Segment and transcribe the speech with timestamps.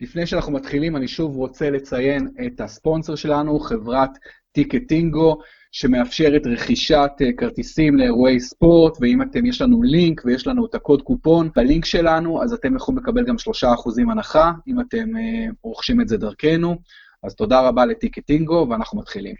[0.00, 4.10] לפני שאנחנו מתחילים, אני שוב רוצה לציין את הספונסר שלנו, חברת
[4.52, 5.38] טיקטינגו,
[5.72, 11.02] שמאפשרת רכישת אה, כרטיסים לאירועי ספורט, ואם אתם, יש לנו לינק ויש לנו את הקוד
[11.02, 16.08] קופון בלינק שלנו, אז אתם יכולים לקבל גם 3% הנחה, אם אתם אה, רוכשים את
[16.08, 16.76] זה דרכנו.
[17.22, 19.34] אז תודה רבה לטיקטינגו, ואנחנו מתחילים.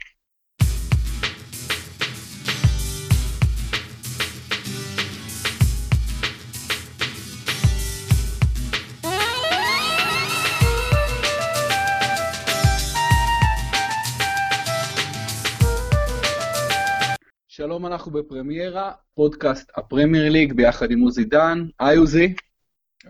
[17.79, 21.65] שלום, אנחנו בפרמיירה, פודקאסט הפרמייר ליג ביחד עם עוזי דן.
[21.79, 22.33] היי עוזי.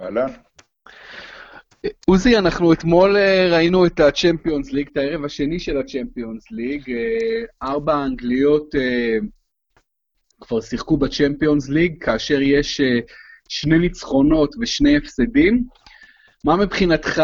[0.01, 0.27] אהלן.
[2.07, 6.91] עוזי, אנחנו אתמול אה, ראינו את הצ'מפיונס ליג, את הערב השני של הצ'מפיונס ליג.
[6.91, 9.17] אה, ארבע אנגליות אה,
[10.41, 12.81] כבר שיחקו בצ'מפיונס ליג, כאשר יש
[13.49, 15.63] שני ניצחונות ושני הפסדים.
[16.45, 17.21] מה מבחינתך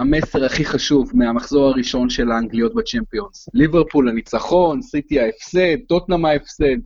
[0.00, 3.48] המסר הכי חשוב מהמחזור הראשון של האנגליות בצ'מפיונס?
[3.54, 6.76] ליברפול הניצחון, סיטי ההפסד, טוטנאם ההפסד.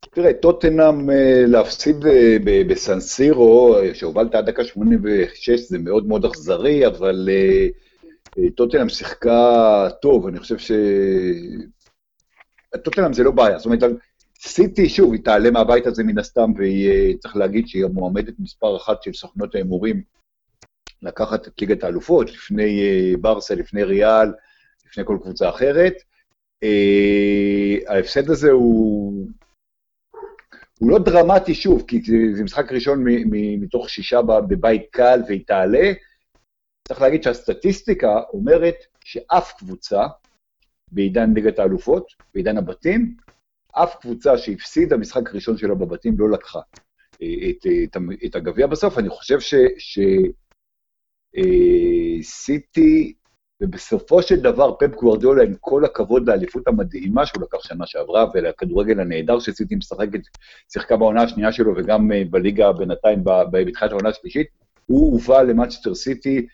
[0.00, 2.36] תראה, טוטנאם אה, להפסיד אה,
[2.68, 10.38] בסנסירו, שהובלת עד דקה 86, זה מאוד מאוד אכזרי, אבל אה, טוטנאם שיחקה טוב, אני
[10.38, 10.72] חושב ש...
[12.84, 13.80] טוטנאם זה לא בעיה, זאת אומרת,
[14.40, 19.02] סיטי, שוב, היא תעלה מהבית הזה מן הסתם, והיא, צריך להגיד שהיא המועמדת מספר אחת
[19.02, 20.15] של סוכנות ההימורים
[21.02, 24.32] לקחת את ליגת האלופות, לפני uh, ברסה, לפני ריאל,
[24.86, 25.94] לפני כל קבוצה אחרת.
[26.64, 29.26] Uh, ההפסד הזה הוא,
[30.78, 33.04] הוא לא דרמטי, שוב, כי זה, זה משחק ראשון
[33.60, 35.92] מתוך שישה בבית קל והיא תעלה.
[36.88, 38.74] צריך להגיד שהסטטיסטיקה אומרת
[39.04, 40.06] שאף קבוצה
[40.92, 43.16] בעידן ליגת האלופות, בעידן הבתים,
[43.72, 46.60] אף קבוצה שהפסידה משחק ראשון שלה בבתים לא לקחה
[47.22, 48.98] אה, את, את, את הגביע בסוף.
[48.98, 49.54] אני חושב ש...
[49.78, 49.98] ש
[52.22, 53.12] סיטי,
[53.60, 59.00] ובסופו של דבר פפ גוורדיולה, עם כל הכבוד לאליפות המדהימה שהוא לקח שנה שעברה, ולכדורגל
[59.00, 60.20] הנהדר שסיטי משחקת,
[60.72, 63.18] שיחקה בעונה השנייה שלו, וגם אה, בליגה בינתיים,
[63.50, 64.46] בתחילת העונה השלישית,
[64.86, 66.46] הוא הובא למאצ'סטר סיטי,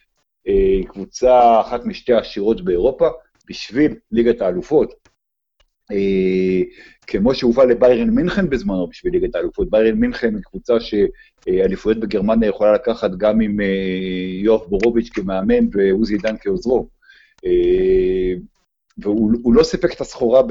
[0.48, 3.08] אה, קבוצה אחת משתי העשירות באירופה,
[3.48, 4.94] בשביל ליגת האלופות.
[5.92, 6.62] אה,
[7.06, 9.70] כמו שהובא לביירן מינכן בזמנו בשביל ליגת האלופות.
[9.70, 13.66] ביירן מינכן היא קבוצה שאליפויות בגרמניה יכולה לקחת גם עם אה,
[14.42, 16.88] יואב בורוביץ' כמאמן ועוזי עידן כעוזרו.
[17.44, 18.34] אה,
[18.98, 20.42] והוא לא סיפק את הסחורה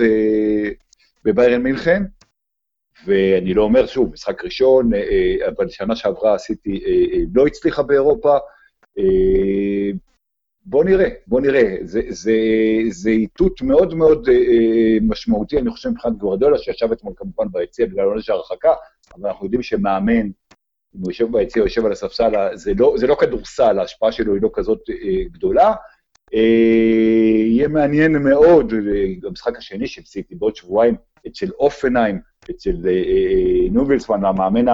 [1.26, 2.04] בביירן מינכן,
[3.06, 4.92] ואני לא אומר, שוב, משחק ראשון,
[5.48, 6.84] אבל שנה שעברה עשיתי,
[7.34, 8.38] לא הצליחה באירופה.
[10.66, 11.76] בוא נראה, בוא נראה.
[11.82, 12.34] זה, זה,
[12.90, 18.06] זה איתות מאוד מאוד אה, משמעותי, אני חושב, מבחינת גורדולה, שישב אתמול כמובן ביציע בגלל
[18.06, 18.74] עונש ההרחקה,
[19.16, 20.28] אבל אנחנו יודעים שמאמן,
[20.96, 24.34] אם הוא יושב ביציע או יושב על הספסל, זה לא, זה לא כדורסל, ההשפעה שלו
[24.34, 25.74] היא לא כזאת אה, גדולה.
[26.34, 28.74] אה, יהיה מעניין מאוד,
[29.22, 30.96] במשחק השני של סיטי, בעוד שבועיים,
[31.28, 32.20] אצל אופנהיים,
[32.52, 34.66] אצל אה, אה, נובלסמן, המאמן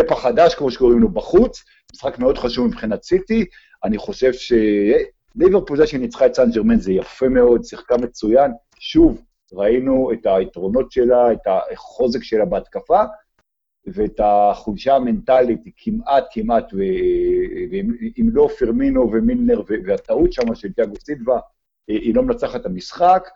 [0.00, 3.44] הפפ החדש, כמו שקוראים לו, בחוץ, משחק מאוד חשוב מבחינת סיטי.
[3.84, 8.50] אני חושב שליברפול זה שהיא ניצחה את סן ג'רמן זה יפה מאוד, שיחקה מצוין.
[8.78, 11.40] שוב, ראינו את היתרונות שלה, את
[11.72, 13.02] החוזק שלה בהתקפה,
[13.86, 21.38] ואת החולשה המנטלית, היא כמעט, כמעט, ואם לא פירמינו ומילנר, והטעות שם של תיאגו סילבה,
[21.88, 23.28] היא לא מנצחת את המשחק.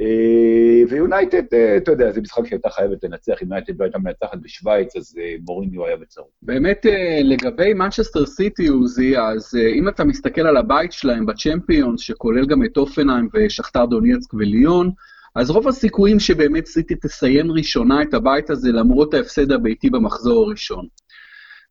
[0.00, 4.38] אה, ויונייטד, אה, אתה יודע, זה משחק שהייתה חייבת לנצח, אם יונייטד לא הייתה מנצחת
[4.42, 6.28] בשוויץ, אז אה, מוריניו היה בצרות.
[6.42, 6.86] באמת,
[7.24, 12.76] לגבי מנצ'סטר סיטי, עוזי, אז אם אתה מסתכל על הבית שלהם בצ'מפיונס, שכולל גם את
[12.76, 14.90] הופנהיים ושכתר דונייצק וליון,
[15.34, 20.86] אז רוב הסיכויים שבאמת סיטי תסיים ראשונה את הבית הזה למרות ההפסד הביתי במחזור הראשון.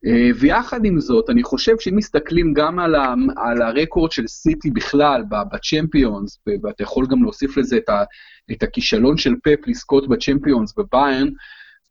[0.06, 4.70] אה, ויחד עם זאת, אני חושב שאם מסתכלים גם על, ה, על הרקורד של סיטי
[4.70, 8.04] בכלל, בצ'מפיונס, ואתה יכול גם להוסיף לזה את, ה,
[8.52, 11.28] את הכישלון של פפ לזכות בצ'מפיונס בביירן,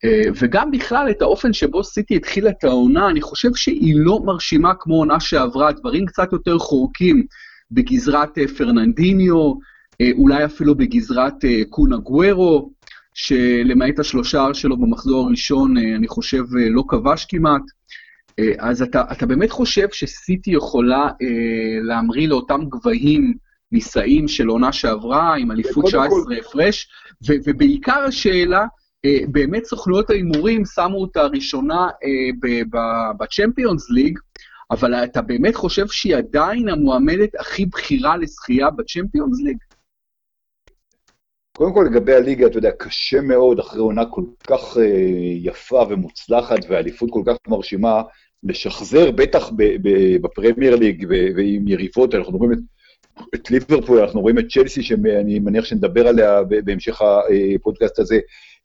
[0.04, 4.74] אה, וגם בכלל את האופן שבו סיטי התחילה את העונה, אני חושב שהיא לא מרשימה
[4.80, 7.26] כמו עונה שעברה, דברים קצת יותר חורקים
[7.70, 9.54] בגזרת אה, פרננדיניו,
[10.12, 11.34] אולי אפילו בגזרת
[11.70, 12.72] קונה גוורו,
[13.22, 17.62] שלמעט השלושה שלו במחזור הראשון, אני חושב לא כבש כמעט.
[18.38, 23.34] אה, אז אתה, אתה באמת חושב שסיטי יכולה אה, להמריא לאותם גבהים
[23.72, 26.08] נישאים של עונה שעברה, עם אליפות 19
[26.40, 26.88] הפרש,
[27.28, 28.64] ובעיקר השאלה,
[29.04, 32.50] אה, באמת סוכנויות ההימורים שמו אותה ראשונה אה,
[33.18, 34.18] בצ'מפיונס ליג,
[34.70, 39.56] אבל אתה באמת חושב שהיא עדיין המועמדת הכי בכירה לזכייה בצ'מפיונס ליג?
[41.56, 44.80] קודם כל לגבי הליגה, אתה יודע, קשה מאוד אחרי עונה כל כך uh,
[45.42, 48.02] יפה ומוצלחת ואליפות כל כך מרשימה,
[48.42, 49.50] לשחזר, בטח
[50.22, 52.58] בפרמייר ליג ועם יריבות, אנחנו רואים את,
[53.34, 58.18] את ליברפול, אנחנו רואים את צ'לסי, שאני מניח שנדבר עליה בהמשך הפודקאסט הזה,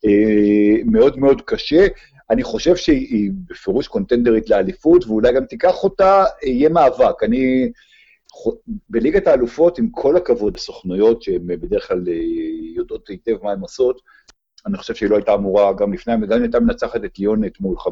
[0.06, 1.88] אה, מאוד מאוד קשה.
[2.30, 7.24] אני חושב שהיא בפירוש קונטנדרית לאליפות, ואולי גם תיקח אותה, יהיה מאבק.
[7.24, 7.72] אני,
[8.90, 12.14] בליגת האלופות, עם כל הכבוד לסוכנויות, שהן בדרך כלל אה,
[12.76, 14.02] יודעות היטב מה הן עושות,
[14.66, 17.76] אני חושב שהיא לא הייתה אמורה, גם לפני, גם אם הייתה מנצחת את ליון אתמול
[17.78, 17.90] 5-0,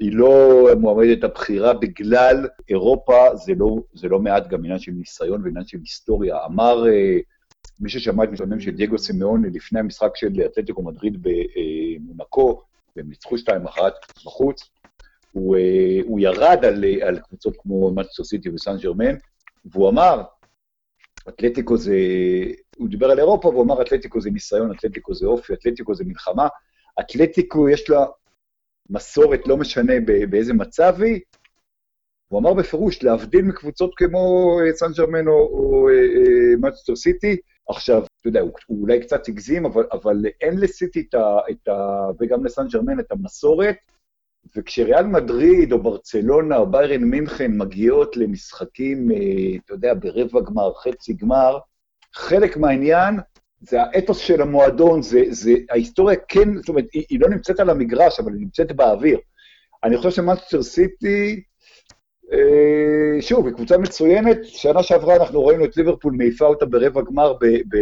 [0.00, 5.42] היא לא מועמדת הבחירה בגלל אירופה, זה לא, זה לא מעט גם עניין של ניסיון
[5.44, 6.44] ועניין של היסטוריה.
[6.44, 7.18] אמר אה,
[7.80, 12.62] מי ששמע את משלמים של דייגו סימאוני לפני המשחק של אתלטיקו מדריד במונקו,
[12.96, 13.80] והם ניצחו 2-1
[14.24, 14.70] בחוץ,
[15.36, 19.14] הוא, אה, הוא ירד על, על קבוצות כמו מצ'סטר סיטי וסן ג'רמן,
[19.64, 20.22] והוא אמר,
[21.28, 21.96] אתלטיקו זה,
[22.76, 26.48] הוא דיבר על אירופה, והוא אמר, אתלטיקו זה ניסיון, אתלטיקו זה אופי, אתלטיקו זה מלחמה.
[27.00, 28.06] אתלטיקו יש לה
[28.90, 29.92] מסורת, לא משנה
[30.30, 31.20] באיזה מצב היא.
[32.28, 35.88] הוא אמר בפירוש, להבדיל מקבוצות כמו אה, סן ג'רמן או, או
[36.58, 37.36] מצ'סטר אה, סיטי,
[37.68, 41.68] עכשיו, אתה יודע, הוא, הוא אולי קצת הגזים, אבל, אבל אין לסיטי את ה, את
[41.68, 42.06] ה...
[42.20, 43.76] וגם לסן ג'רמן את המסורת,
[44.56, 49.16] וכשריאל מדריד או ברצלונה או ביירן מינכן מגיעות למשחקים, אה,
[49.64, 51.58] אתה יודע, ברבע גמר, חצי גמר,
[52.14, 53.14] חלק מהעניין
[53.60, 57.70] זה האתוס של המועדון, זה, זה ההיסטוריה כן, זאת אומרת, היא, היא לא נמצאת על
[57.70, 59.18] המגרש, אבל היא נמצאת באוויר.
[59.84, 61.42] אני חושב שמאסטר סיטי,
[62.32, 67.32] אה, שוב, היא קבוצה מצוינת, שנה שעברה אנחנו ראינו את ליברפול מעיפה אותה ברבע גמר,
[67.32, 67.76] ב, ב,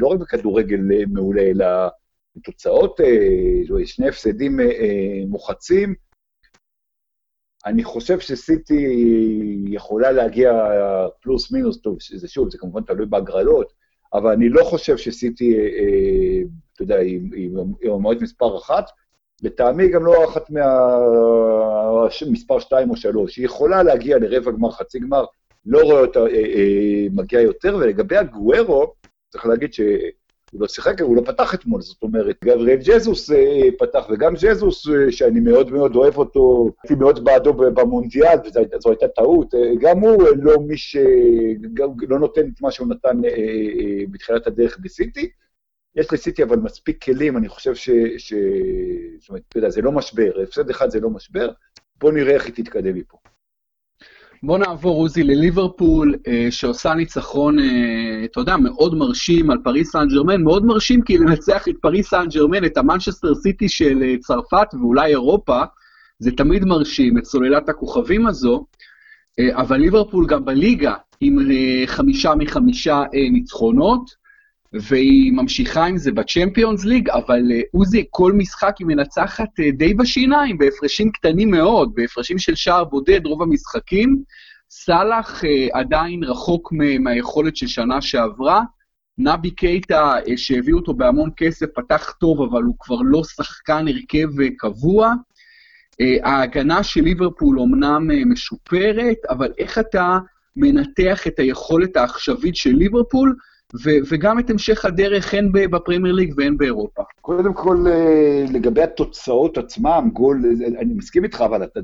[0.00, 1.66] לא רק בכדורגל אה, מעולה, אלא
[2.36, 4.60] בתוצאות, אה, שני הפסדים
[5.28, 5.94] מוחצים.
[7.66, 8.86] אני חושב שסיטי
[9.66, 10.52] יכולה להגיע
[11.22, 13.72] פלוס מינוס, טוב, זה שוב, זה כמובן תלוי בהגרלות,
[14.14, 16.42] אבל אני לא חושב שסיטי, אה,
[16.74, 17.50] אתה יודע, היא
[17.84, 18.84] המועד מספר אחת.
[19.42, 20.50] לטעמי גם לא אחת
[22.20, 23.36] מהמספר שתיים או שלוש.
[23.36, 25.24] היא יכולה להגיע לרבע גמר, חצי גמר,
[25.66, 28.94] לא רואה אותה אה, אה, מגיעה יותר, ולגבי הגוורו,
[29.28, 29.80] צריך להגיד ש...
[30.50, 34.88] הוא לא שיחק, הוא לא פתח אתמול, זאת אומרת, גבריאל ג'זוס אה, פתח, וגם ג'זוס,
[34.88, 39.98] אה, שאני מאוד מאוד אוהב אותו, הייתי מאוד בעדו במונדיאל, וזו הייתה טעות, אה, גם
[39.98, 40.96] הוא לא מי ש...
[42.08, 43.20] לא נותן את מה שהוא נתן
[44.10, 45.30] בתחילת הדרך בסיטי.
[45.96, 47.90] יש לסיטי אבל מספיק כלים, אני חושב ש...
[48.18, 48.34] ש...
[49.18, 51.50] זאת אומרת, אתה יודע, זה לא משבר, הפסד אחד זה לא משבר,
[51.96, 53.18] בואו נראה איך היא תתקדם מפה.
[54.42, 60.08] בוא נעבור, עוזי, לליברפול, אה, שעושה ניצחון, אה, אתה יודע, מאוד מרשים על פריס סן
[60.08, 64.66] ג'רמן, מאוד מרשים כי לנצח את פריס סן ג'רמן, את המנצ'סטר סיטי של אה, צרפת
[64.80, 65.62] ואולי אירופה,
[66.18, 68.66] זה תמיד מרשים, את סוללת הכוכבים הזו,
[69.38, 74.19] אה, אבל ליברפול גם בליגה, עם אה, חמישה מחמישה אה, ניצחונות,
[74.72, 79.94] והיא ממשיכה עם זה בצ'מפיונס ליג, אבל אה, עוזי, כל משחק היא מנצחת אה, די
[79.94, 84.22] בשיניים, בהפרשים קטנים מאוד, בהפרשים של שער בודד רוב המשחקים.
[84.72, 88.62] סאלח uh, עדיין רחוק מהיכולת של שנה שעברה.
[89.18, 95.14] נבי קייטה, שהביאו אותו בהמון כסף, פתח טוב, אבל הוא כבר לא שחקן הרכב קבוע.
[96.22, 100.18] ההגנה של ליברפול אומנם משופרת, אבל איך אתה
[100.56, 103.36] מנתח את היכולת העכשווית של ליברפול,
[103.74, 107.02] ו- וגם את המשך הדרך הן בפרמייר ליג והן באירופה.
[107.20, 110.42] קודם כל, אה, לגבי התוצאות עצמם, גול,
[110.78, 111.80] אני מסכים איתך, אבל אתה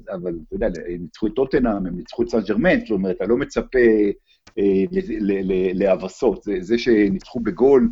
[0.53, 3.79] יודע, הם ניצחו את טוטנאם, הם ניצחו את סן ג'רמן, זאת אומרת, אתה לא מצפה
[4.59, 4.85] אה,
[5.75, 6.43] להבסות.
[6.43, 7.89] זה, זה שניצחו בגול,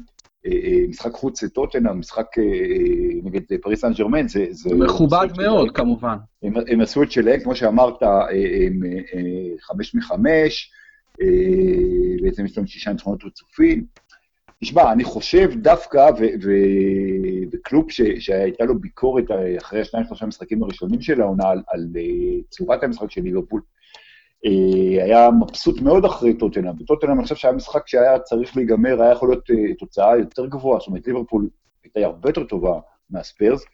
[0.46, 2.26] אה, משחק חוץ לטוטנאם, משחק
[3.22, 4.46] נגד פריס סן ג'רמן, זה...
[4.50, 6.16] זה מכובד מאוד, כמובן.
[6.42, 8.80] הם, הם עשו את שלהם, כמו שאמרת, הם
[9.60, 10.70] חמש מחמש,
[12.22, 13.86] בעצם יש לנו שישה ניצחונות רצופים.
[14.64, 16.10] תשמע, אני חושב דווקא,
[17.52, 19.24] וקלופ שהייתה לו ביקורת
[19.58, 23.60] אחרי השניים שלושה משחקים הראשונים של העונה על, על אה, צורת המשחק של ליברפול,
[24.46, 29.12] אה, היה מבסוט מאוד אחרי טוטנאם, וטוטנאם, אני חושב שהיה משחק שהיה צריך להיגמר, היה
[29.12, 31.48] יכול להיות אה, תוצאה יותר גבוהה, זאת אומרת, ליברפול
[31.84, 32.80] הייתה הרבה יותר טובה
[33.10, 33.64] מהספיירס.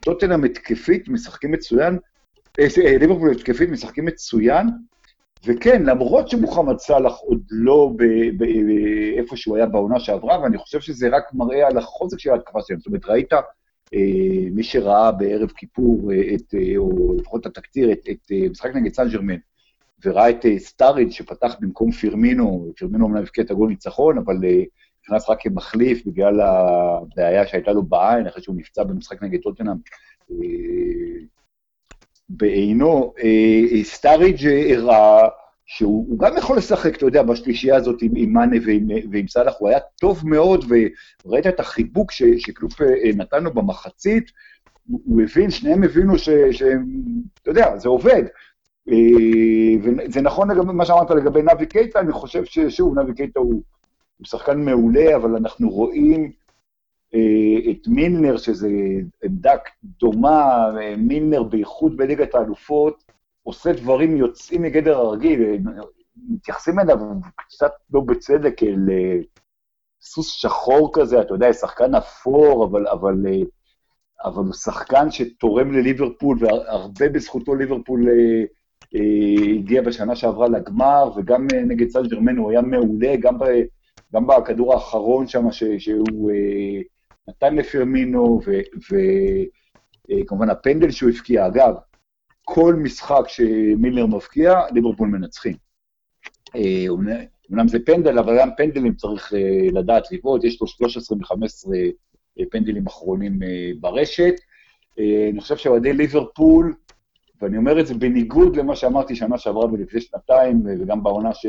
[0.00, 1.98] טוטנאם התקפית משחקים מצוין,
[3.00, 4.66] ליברפול התקפית משחקים מצוין,
[5.44, 7.90] וכן, למרות שמוחמד סאלח עוד לא
[8.36, 12.80] באיפה שהוא היה בעונה שעברה, ואני חושב שזה רק מראה על החוזק של ההתקפה שלהם.
[12.80, 13.32] זאת אומרת, ראית,
[13.94, 18.70] אה, מי שראה בערב כיפור, אה, את, אה, או לפחות את התקציר, את, את משחק
[18.74, 19.36] נגד סן ג'רמן,
[20.04, 24.36] וראה את אה, סטאריד שפתח במקום פירמינו, פירמינו אמנם הבקיע את הגול ניצחון, אבל
[25.04, 29.76] נכנס רק כמחליף בגלל הבעיה שהייתה לו בעין, אחרי שהוא נפצע במשחק נגד טוטנאם.
[32.30, 33.28] בעינו, אה,
[33.72, 35.28] אה, סטאריג' הראה
[35.66, 39.78] שהוא גם יכול לשחק, אתה יודע, בשלישייה הזאת עם, מאנה ועם, ועם סאלח, הוא היה
[40.00, 40.64] טוב מאוד,
[41.24, 44.30] וראית את החיבוק ש, שקלופ אה, נתן לו במחצית,
[44.86, 46.18] הוא הבין, שניהם הבינו
[46.50, 46.84] שהם,
[47.42, 48.22] אתה יודע, זה עובד.
[49.82, 53.62] וזה נכון לגבי מה שאמרת לגבי נבי קייטה, אני חושב ששוב, נבי קייטה הוא,
[54.18, 56.32] הוא שחקן מעולה, אבל אנחנו רואים
[57.70, 58.68] את מילנר, שזה
[59.24, 59.54] עמדה
[60.00, 63.04] דומה, מילנר בייחוד בליגת האלופות,
[63.42, 65.58] עושה דברים יוצאים מגדר הרגיל,
[66.28, 66.98] מתייחסים אליו
[67.36, 68.68] קצת לא בצדק אה,
[70.02, 73.42] סוס שחור כזה, אתה יודע, שחקן אפור, אבל, אבל, אה,
[74.24, 78.08] אבל הוא שחקן שתורם לליברפול, והרבה בזכותו ליברפול
[79.56, 83.44] הגיע בשנה שעברה לגמר, וגם נגד סן ג'רמן הוא היה מעולה, גם, ב,
[84.14, 86.30] גם בכדור האחרון שם, שהוא
[87.28, 88.40] נתן לפרמינו,
[90.10, 91.46] וכמובן הפנדל שהוא הבקיע.
[91.46, 91.74] אגב,
[92.44, 95.56] כל משחק שמילר מבקיע, ליברפול מנצחים.
[96.88, 99.32] אומנם זה פנדל, אבל גם פנדלים צריך
[99.72, 101.68] לדעת לבעוט, יש לו 13 ו-15
[102.50, 103.38] פנדלים אחרונים
[103.80, 104.34] ברשת.
[104.98, 106.74] אני חושב שאוהדי ליברפול,
[107.42, 111.48] ואני אומר את זה בניגוד למה שאמרתי שנה שעברה ולפני שנתיים, וגם בעונה של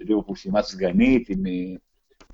[0.00, 1.42] ליברפול סיימה סגנית עם,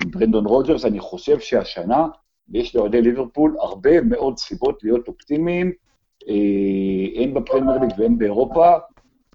[0.05, 2.07] עם ברנדון רוג'רס, אני חושב שהשנה
[2.53, 5.73] יש לאוהדי ליברפול הרבה מאוד סיבות להיות אופטימיים,
[6.29, 8.73] אה, הן בפרמייר ליג והן באירופה.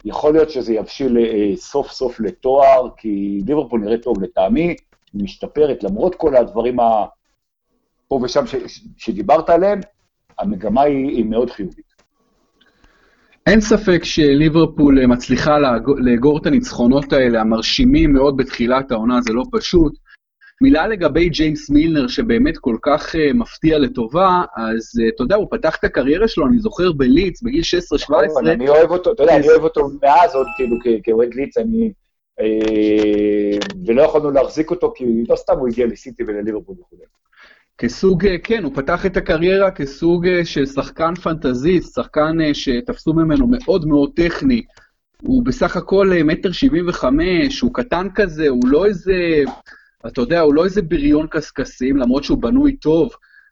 [0.06, 4.76] יכול להיות שזה יבשיל אה, סוף סוף לתואר, כי ליברפול נראה טוב לטעמי,
[5.14, 7.06] משתפרת למרות כל הדברים ה...
[8.08, 8.56] פה ושם ש...
[8.98, 9.80] שדיברת עליהם,
[10.40, 11.92] המגמה היא, היא מאוד חיובית.
[13.48, 15.58] אין ספק שליברפול מצליחה
[15.98, 19.94] לאגור את הניצחונות האלה, המרשימים מאוד בתחילת העונה, זה לא פשוט.
[20.62, 25.48] מילה לגבי ג'יימס מילנר, שבאמת כל כך uh, מפתיע לטובה, אז uh, אתה יודע, הוא
[25.52, 28.26] פתח את הקריירה שלו, אני זוכר בליץ, בגיל 16-17.
[28.26, 31.92] נכון, אני אוהב אותו, אתה יודע, אני אוהב אותו מאז עוד, כאילו, כאוהד ליץ, אני...
[32.40, 36.98] אה, ולא יכולנו להחזיק אותו, כי לא סתם הוא הגיע לסיטי ולליברפול וכו'.
[37.78, 44.12] כסוג, כן, הוא פתח את הקריירה כסוג של שחקן פנטזיסט, שחקן שתפסו ממנו מאוד מאוד
[44.16, 44.62] טכני.
[45.22, 49.14] הוא בסך הכל מטר שבעים וחמש, הוא קטן כזה, הוא לא איזה...
[50.08, 53.10] אתה יודע, הוא לא איזה בריון קשקשים, למרות שהוא בנוי טוב,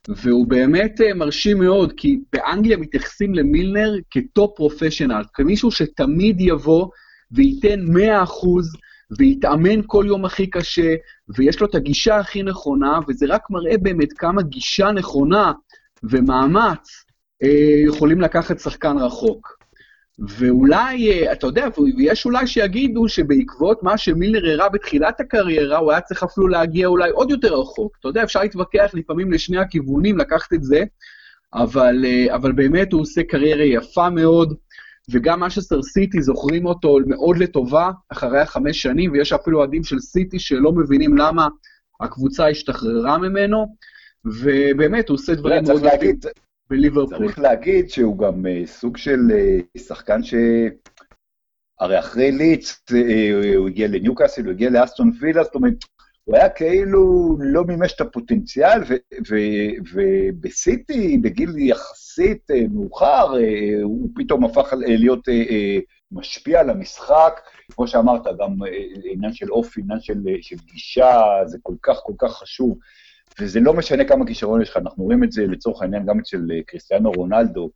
[0.08, 6.88] והוא באמת uh, מרשים מאוד, כי באנגליה מתייחסים למילנר כטופ פרופשיונל, כמישהו שתמיד יבוא
[7.32, 7.89] וייתן 100%,
[9.18, 10.96] ויתאמן כל יום הכי קשה,
[11.38, 15.51] ויש לו את הגישה הכי נכונה, וזה רק מראה באמת כמה גישה נכונה
[16.03, 17.06] ומאמץ
[17.44, 19.59] אה, יכולים לקחת שחקן רחוק.
[20.28, 26.02] ואולי, אה, אתה יודע, ויש אולי שיגידו שבעקבות מה שמילר הראה בתחילת הקריירה, הוא היה
[26.02, 27.98] צריך אפילו להגיע אולי עוד יותר רחוק.
[28.00, 30.84] אתה יודע, אפשר להתווכח לפעמים לשני הכיוונים, לקחת את זה,
[31.54, 34.54] אבל, אה, אבל באמת הוא עושה קריירה יפה מאוד,
[35.12, 40.40] וגם משסטר סיטי זוכרים אותו מאוד לטובה אחרי החמש שנים, ויש אפילו אוהדים של סיטי
[40.40, 41.48] שלא מבינים למה
[42.02, 43.76] הקבוצה השתחררה ממנו,
[44.26, 45.82] ובאמת, הוא עושה דברים מאוד...
[45.84, 46.26] להגיד,
[46.70, 47.18] בליברפול.
[47.18, 50.34] צריך להגיד שהוא גם uh, סוג של uh, שחקן ש...
[51.80, 52.96] הרי אחרי ליץ uh,
[53.56, 55.74] הוא הגיע לניוקאסל, הוא הגיע לאסטון וילה, זאת אומרת,
[56.24, 58.82] הוא היה כאילו לא מימש את הפוטנציאל,
[59.94, 63.34] ובסיטי, בגיל יחסית מאוחר,
[63.84, 65.28] הוא פתאום הפך להיות
[66.12, 67.40] משפיע על המשחק.
[67.72, 68.56] כמו שאמרת, גם
[69.04, 72.78] עניין של אופי, עניין של, של גישה, זה כל כך כל כך חשוב.
[73.39, 76.51] וזה לא משנה כמה כישרון יש לך, אנחנו רואים את זה לצורך העניין גם אצל
[76.51, 77.69] אה, קריסטיאנו רונלדו,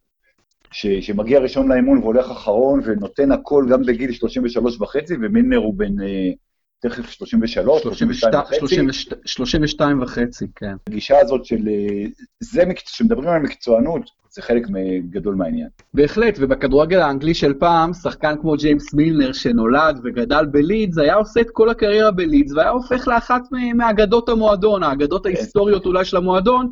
[0.72, 6.02] ש, שמגיע ראשון לאימון והולך אחרון ונותן הכל גם בגיל 33 וחצי, ומילנר הוא בן
[6.02, 6.32] אה,
[6.80, 9.10] תכף 33, 32 וחצי.
[9.26, 10.76] 32 וחצי, כן.
[10.88, 12.06] הגישה הזאת של, אה,
[12.40, 14.64] זה, כשמדברים על מקצוענות, זה חלק
[15.10, 15.68] גדול מהעניין.
[15.94, 21.48] בהחלט, ובכדורגל האנגלי של פעם, שחקן כמו ג'יימס מילנר שנולד וגדל בלידס, היה עושה את
[21.52, 23.42] כל הקריירה בלידס, והיה הופך לאחת
[23.76, 26.70] מאגדות המועדון, האגדות ההיסטוריות אולי של המועדון,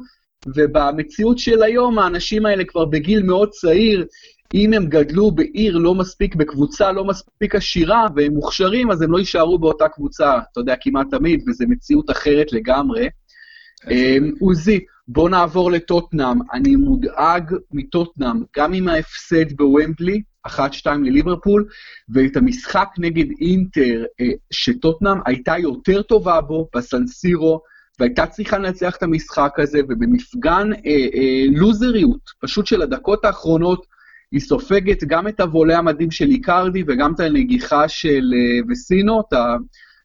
[0.55, 4.05] ובמציאות של היום, האנשים האלה כבר בגיל מאוד צעיר,
[4.53, 9.17] אם הם גדלו בעיר לא מספיק, בקבוצה לא מספיק עשירה, והם מוכשרים, אז הם לא
[9.17, 13.07] יישארו באותה קבוצה, אתה יודע, כמעט תמיד, וזו מציאות אחרת לגמרי.
[13.89, 16.37] אמ, עוזי, בוא נעבור לטוטנאם.
[16.53, 20.51] אני מודאג מטוטנאם, גם עם ההפסד בוומבלי, 1-2
[21.03, 21.65] לליברפול,
[22.09, 27.61] ואת המשחק נגד אינטר, אה, שטוטנאם הייתה יותר טובה בו, בסנסירו,
[27.99, 33.85] והייתה צריכה לנצח את המשחק הזה, ובמפגן אה, אה, לוזריות, פשוט של הדקות האחרונות,
[34.31, 39.33] היא סופגת גם את הוולה המדהים של איקרדי וגם את הנגיחה של אה, וסינו, את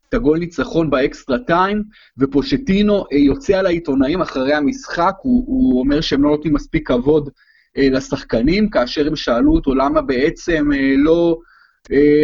[0.08, 1.82] את הגול ניצחון ב extra time,
[2.18, 7.30] ופוצ'טינו אה, יוצא על העיתונאים אחרי המשחק, הוא, הוא אומר שהם לא נותנים מספיק כבוד
[7.76, 11.38] אה, לשחקנים, כאשר הם שאלו אותו למה בעצם אה, לא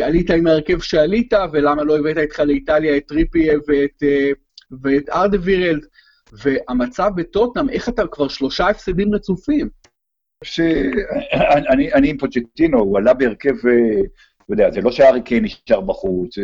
[0.03, 4.03] עלית עם ההרכב שעלית, ולמה לא הבאת איתך לאיטליה את טריפי ואת,
[4.83, 5.87] ואת אלדרווירלד,
[6.33, 9.69] והמצב בטוטנאם, איך אתה כבר שלושה הפסדים רצופים?
[10.45, 13.55] שאני עם פוצ'טינו, הוא עלה בהרכב,
[14.45, 16.39] אתה יודע, זה לא שארי קיין נשאר בחוץ,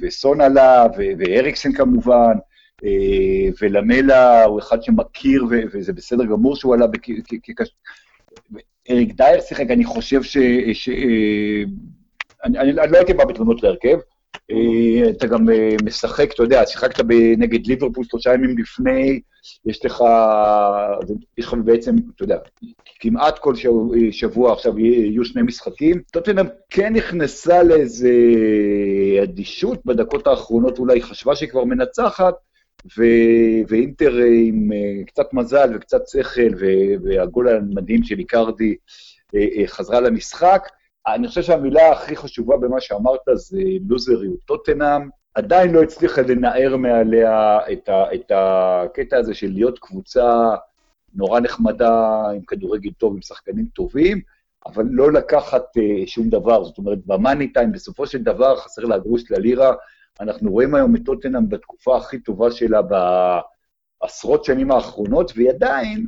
[0.00, 0.86] וסון עלה,
[1.18, 2.32] ואריקסן כמובן,
[3.62, 6.86] ולמלה הוא אחד שמכיר, וזה בסדר גמור שהוא עלה
[7.42, 7.68] כקש...
[8.90, 10.36] אריק דייר שיחק, אני חושב ש...
[12.44, 14.11] אני לא הייתי בא בתלונות להרכב, אה,
[15.10, 17.04] אתה גם אה, משחק, אתה יודע, שיחקת
[17.38, 19.20] נגד ליברפול שלושה ימים לפני,
[19.66, 20.04] יש לך,
[21.38, 22.38] יש לך בעצם, אתה יודע,
[23.00, 23.54] כמעט כל
[24.10, 26.00] שבוע עכשיו יהיו שני משחקים.
[26.12, 28.12] טוטנאם כן נכנסה לאיזה
[29.22, 32.34] אדישות בדקות האחרונות, אולי חשבה שהיא כבר מנצחת,
[32.98, 34.70] ו- ואינטר עם
[35.06, 36.54] קצת מזל וקצת שכל,
[37.04, 38.74] והגול המדהים של איקרדי
[39.66, 40.68] חזרה למשחק.
[41.06, 44.40] אני חושב שהמילה הכי חשובה במה שאמרת זה לוזריות.
[44.46, 50.54] טוטנאם עדיין לא הצליחה לנער מעליה את, ה, את הקטע הזה של להיות קבוצה
[51.14, 54.20] נורא נחמדה, עם כדורגל טוב, עם שחקנים טובים,
[54.66, 56.64] אבל לא לקחת uh, שום דבר.
[56.64, 59.74] זאת אומרת, במאני טיים, בסופו של דבר חסר לה גרוש ללירה.
[60.20, 62.80] אנחנו רואים היום את טוטנאם בתקופה הכי טובה שלה
[64.02, 66.06] בעשרות שנים האחרונות, והיא עדיין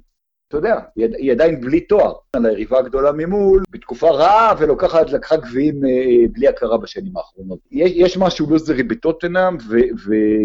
[0.58, 2.14] אתה יודע, היא עדיין בלי תואר.
[2.32, 7.58] על היריבה הגדולה ממול, בתקופה רעה, ולוקחת, לקחה גביעים אה, בלי הכרה בשנים האחרונות.
[7.70, 9.56] יש, יש משהו לוזרי בטוטנאם,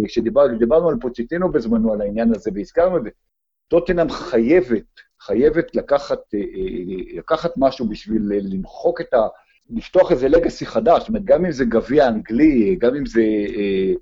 [0.03, 2.97] וכשדיברנו על פוצ'טינו בזמנו, על העניין הזה, והזכרנו
[3.67, 4.85] טוטנאם חייבת,
[5.21, 9.27] חייבת לקחת, אה, אה, לקחת משהו בשביל למחוק את ה...
[9.69, 13.21] לפתוח איזה לגאסי חדש, זאת אומרת, גם אם זה גביע אנגלי, גם אם זה
[13.57, 13.93] אה,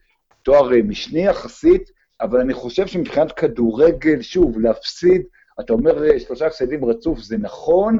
[0.43, 5.21] תואר משני יחסית, אבל אני חושב שמבחינת כדורגל, שוב, להפסיד
[5.59, 7.97] אתה אומר אה, שלושה הפסדים רצוף, זה נכון,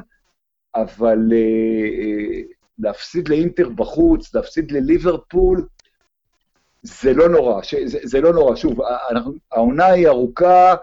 [0.76, 5.68] אבל uh, להפסיד לאינטר בחוץ, להפסיד לליברפול,
[6.82, 8.56] זה לא נורא, ש, זה, זה לא נורא.
[8.56, 8.80] שוב,
[9.52, 10.76] העונה היא ארוכה,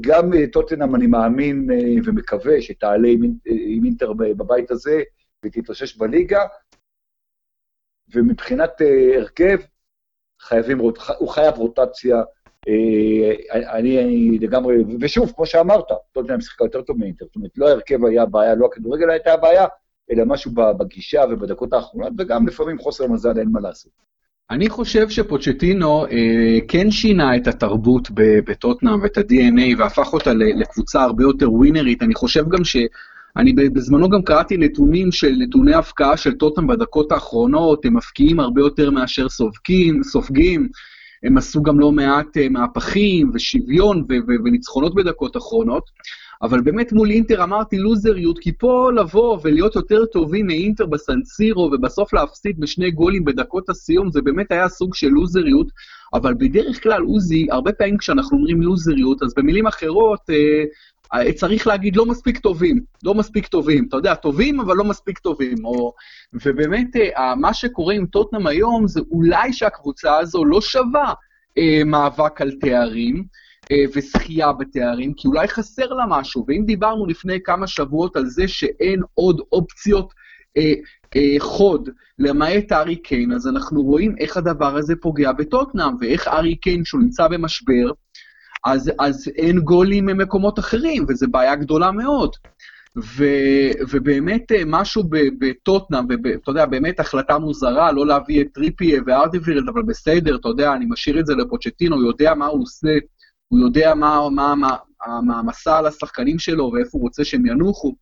[0.00, 1.68] גם טוטנאם, אני מאמין
[2.04, 5.02] ומקווה שתעלה עם, עם אינטר בבית הזה
[5.44, 6.40] ותתאושש בליגה,
[8.14, 8.70] ומבחינת
[9.16, 9.58] הרכב,
[10.40, 10.78] חייבים,
[11.18, 12.22] הוא חייב רוטציה, אה,
[13.52, 18.04] אני, אני לגמרי, ושוב, כמו שאמרת, טוטנאם שיחקה יותר טוב מאינטר, זאת אומרת, לא ההרכב
[18.04, 19.66] היה הבעיה, לא הכדורגל הייתה הבעיה,
[20.10, 23.92] אלא משהו בגישה ובדקות האחרונות, וגם לפעמים חוסר מזל, אין מה לעשות.
[24.50, 28.08] אני חושב שפוצ'טינו אה, כן שינה את התרבות
[28.46, 32.02] בטוטנאם ואת ה-DNA והפך אותה לקבוצה הרבה יותר ווינרית.
[32.02, 32.76] אני חושב גם ש...
[33.36, 38.60] אני בזמנו גם קראתי נתונים של נתוני הפקעה של טוטנאם בדקות האחרונות, הם מפקיעים הרבה
[38.60, 40.68] יותר מאשר סופגים, סופגים.
[41.22, 44.04] הם עשו גם לא מעט אה, מהפכים ושוויון
[44.44, 45.90] וניצחונות בדקות אחרונות,
[46.42, 52.12] אבל באמת מול אינטר אמרתי לוזריות, כי פה לבוא ולהיות יותר טובים מאינטר בסנסירו ובסוף
[52.12, 55.66] להפסיד בשני גולים בדקות הסיום, זה באמת היה סוג של לוזריות,
[56.14, 60.64] אבל בדרך כלל, עוזי, הרבה פעמים כשאנחנו אומרים לוזריות, אז במילים אחרות, אה,
[61.34, 65.64] צריך להגיד לא מספיק טובים, לא מספיק טובים, אתה יודע, טובים אבל לא מספיק טובים,
[65.64, 65.92] או...
[66.32, 71.14] ובאמת אה, מה שקורה עם טוטנאם היום זה אולי שהקבוצה הזו לא שווה
[71.58, 73.24] אה, מאבק על תארים
[73.72, 78.48] אה, וזכייה בתארים, כי אולי חסר לה משהו, ואם דיברנו לפני כמה שבועות על זה
[78.48, 80.12] שאין עוד אופציות
[80.56, 80.72] אה,
[81.16, 86.56] אה, חוד למעט ארי קיין, אז אנחנו רואים איך הדבר הזה פוגע בטוטנאם, ואיך ארי
[86.56, 87.90] קיין, שהוא נמצא במשבר,
[88.64, 92.36] אז, אז אין גולים ממקומות אחרים, וזו בעיה גדולה מאוד.
[92.96, 93.24] ו,
[93.90, 95.04] ובאמת אה, משהו
[95.38, 100.72] בטוטנאם, ואתה יודע, באמת החלטה מוזרה לא להביא את טריפיה וארדיווירלד, אבל בסדר, אתה יודע,
[100.72, 102.98] אני משאיר את זה לפוצ'טינו, הוא יודע מה הוא עושה,
[103.48, 107.94] הוא יודע מה, מה, מה, המעמסה על השחקנים שלו ואיפה הוא רוצה שהם ינוחו,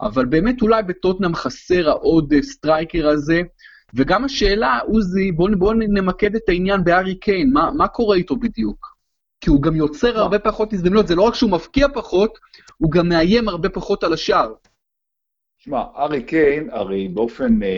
[0.00, 3.40] אבל באמת אולי בטוטנאם חסר העוד striker הזה,
[3.94, 8.91] וגם השאלה, עוזי, בואו בוא נמקד את העניין בהארי קיין, מה, מה קורה איתו בדיוק?
[9.42, 12.38] כי הוא גם יוצר הרבה פחות הזדמנויות, זה לא רק שהוא מפקיע פחות,
[12.76, 14.54] הוא גם מאיים הרבה פחות על השער.
[15.58, 17.68] שמע, הארי קיין, הרי באופן אה,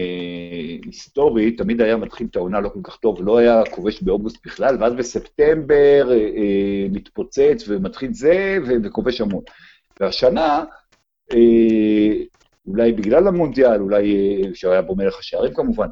[0.84, 4.76] היסטורי, תמיד היה מתחיל את העונה לא כל כך טוב, לא היה כובש באוגוסט בכלל,
[4.80, 9.42] ואז בספטמבר אה, אה, מתפוצץ ומתחיל זה, וכובש המון.
[10.00, 10.64] והשנה,
[11.32, 12.24] אה,
[12.66, 15.88] אולי בגלל המונדיאל, אולי, אה, שהיה בו מלך השערים כמובן,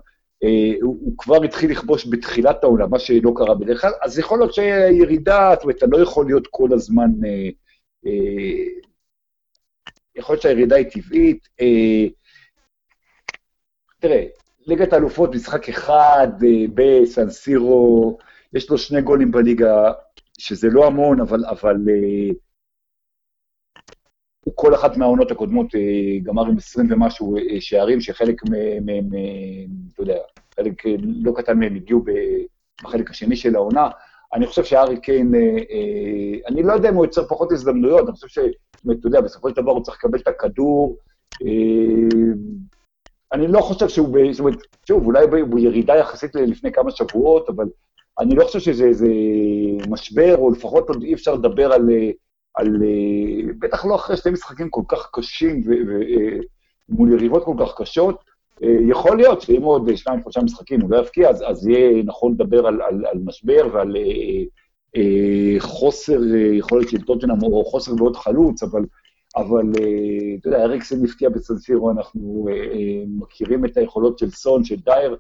[0.83, 4.55] הוא, הוא כבר התחיל לכבוש בתחילת העונה, מה שלא קרה בדרך כלל, אז יכול להיות
[4.55, 7.11] שהירידה, זאת אומרת, אתה לא יכול להיות כל הזמן...
[7.25, 7.49] אה,
[8.07, 8.65] אה,
[10.17, 11.49] יכול להיות שהירידה היא טבעית.
[11.61, 12.07] אה,
[13.99, 14.27] תראה,
[14.67, 18.19] ליגת האלופות, משחק אחד אה, בסנסירו,
[18.53, 19.93] יש לו שני גולים בליגה,
[20.39, 22.35] שזה לא המון, אבל, אבל אה,
[24.55, 25.81] כל אחת מהעונות הקודמות אה,
[26.23, 28.43] גמר עם 20 ומשהו אה, שערים, שחלק
[28.85, 29.09] מהם,
[29.95, 30.17] אתה יודע,
[30.55, 32.05] חלק אה, לא קטן מהם הגיעו
[32.83, 33.89] בחלק השני של העונה.
[34.35, 35.33] אני חושב שארי קיין,
[36.49, 38.41] אני לא יודע אם הוא יוצר פחות הזדמנויות, אני חושב
[38.85, 40.97] אומרת, אתה יודע, בסופו של דבר הוא צריך לקבל את הכדור.
[43.33, 47.65] אני לא חושב שהוא, זאת אומרת, שוב, אולי הוא ירידה יחסית לפני כמה שבועות, אבל
[48.19, 48.91] אני לא חושב שזה
[49.89, 51.91] משבר, או לפחות עוד אי אפשר לדבר על,
[52.55, 52.69] על
[53.59, 55.62] בטח לא אחרי שתי משחקים כל כך קשים
[56.88, 58.33] ומול יריבות כל כך קשות.
[58.88, 62.67] יכול להיות שאם עוד שניים, שלושה משחקים הוא לא יפקיע, אז, אז יהיה נכון לדבר
[62.67, 64.43] על, על, על משבר ועל אה,
[64.97, 68.83] אה, חוסר אה, יכולת של טוטנאם, או חוסר בעוד חלוץ, אבל,
[69.37, 74.65] אבל אה, אתה יודע, אריקסן הפקיע בסנסירו, אנחנו אה, אה, מכירים את היכולות של סון,
[74.65, 75.17] של דייר.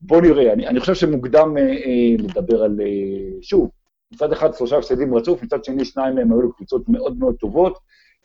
[0.00, 3.70] בוא נראה, אני, אני חושב שמוקדם אה, אה, לדבר על, אה, שוב,
[4.12, 7.78] מצד אחד שלושה הפסדים רצוף, מצד שני שניים מהם היו לקבוצות מאוד מאוד טובות.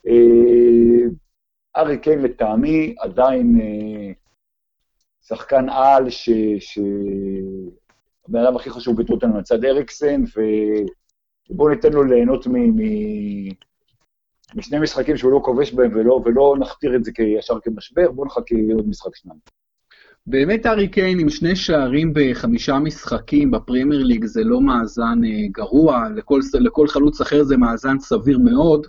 [0.06, 1.08] אה,
[1.76, 4.12] ארי קיין לטעמי עדיין אה,
[5.22, 6.30] שחקן על, ש...
[6.58, 6.78] ש...
[8.28, 10.24] הבן אדם הכי חשוב בטוטנאם מצד אריקסן,
[11.50, 12.46] ובואו ניתן לו ליהנות.
[14.54, 15.92] משני משחקים שהוא לא כובש בהם
[16.24, 19.38] ולא נכתיר את זה ישר כמשבר, בואו נחכה עוד משחק שניים.
[20.26, 26.04] באמת ארי קיין עם שני שערים בחמישה משחקים בפרמייר ליג זה לא מאזן אה, גרוע,
[26.16, 28.86] לכל, לכל חלוץ אחר זה מאזן סביר מאוד.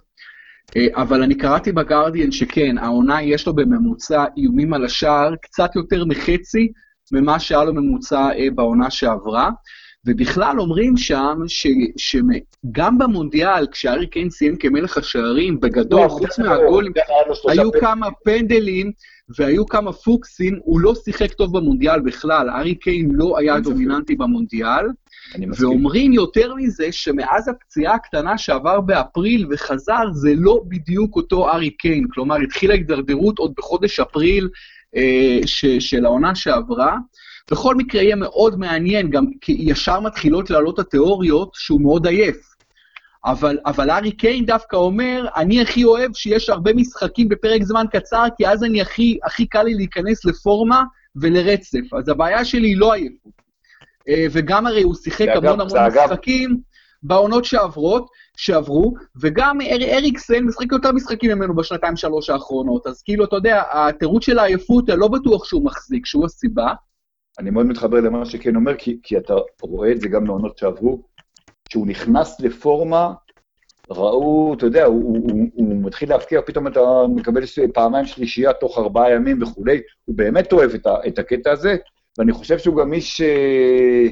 [0.78, 6.06] אה, אבל אני קראתי בגרדיאן שכן, העונה יש לו בממוצע איומים על השער קצת יותר
[6.06, 6.72] מחצי
[7.12, 9.50] ממה שהיה לו ממוצע אה, בעונה שעברה.
[10.06, 11.68] ובכלל אומרים שם ש,
[11.98, 16.92] שגם במונדיאל, כשארי קיין סיים כמלך השערים, בגדול, לא, חוץ מהגולים,
[17.50, 18.92] היו כמה פנדלים
[19.38, 24.86] והיו כמה פוקסים, הוא לא שיחק טוב במונדיאל בכלל, ארי קיין לא היה דומיננטי במונדיאל.
[25.60, 32.08] ואומרים יותר מזה, שמאז הפציעה הקטנה שעבר באפריל וחזר, זה לא בדיוק אותו ארי קיין.
[32.14, 34.50] כלומר, התחילה הידרדרות עוד בחודש אפריל
[34.96, 36.98] אה, ש, של העונה שעברה.
[37.52, 42.53] בכל מקרה יהיה מאוד מעניין, גם כי ישר מתחילות לעלות התיאוריות שהוא מאוד עייף.
[43.26, 48.24] אבל, אבל ארי קיין דווקא אומר, אני הכי אוהב שיש הרבה משחקים בפרק זמן קצר,
[48.38, 50.84] כי אז אני הכי, הכי קל לי להיכנס לפורמה
[51.16, 51.94] ולרצף.
[51.94, 53.34] אז הבעיה שלי היא לא עייפות.
[54.10, 56.58] אה, וגם הרי הוא שיחק המון המון משחקים
[57.04, 58.08] בעונות שעברות,
[58.38, 64.26] שעברו, וגם אריקסן משחק יותר משחקים ממנו בשנתיים שלוש האחרונות, אז כאילו, אתה יודע, התירוץ
[64.26, 66.74] של העייפות, לא בטוח שהוא מחזיק, שהוא הסיבה.
[67.40, 71.02] אני מאוד מתחבר למה שכן אומר, כי, כי אתה רואה את זה גם בעונות שעברו,
[71.74, 73.14] כשהוא נכנס לפורמה,
[73.90, 76.80] ראו, אתה יודע, הוא, הוא, הוא, הוא מתחיל להפקיע, פתאום אתה
[77.16, 81.76] מקבל פעמיים שלישייה תוך ארבעה ימים וכולי, הוא באמת אוהב את, ה, את הקטע הזה,
[82.18, 84.06] ואני חושב שהוא גם איש, אה,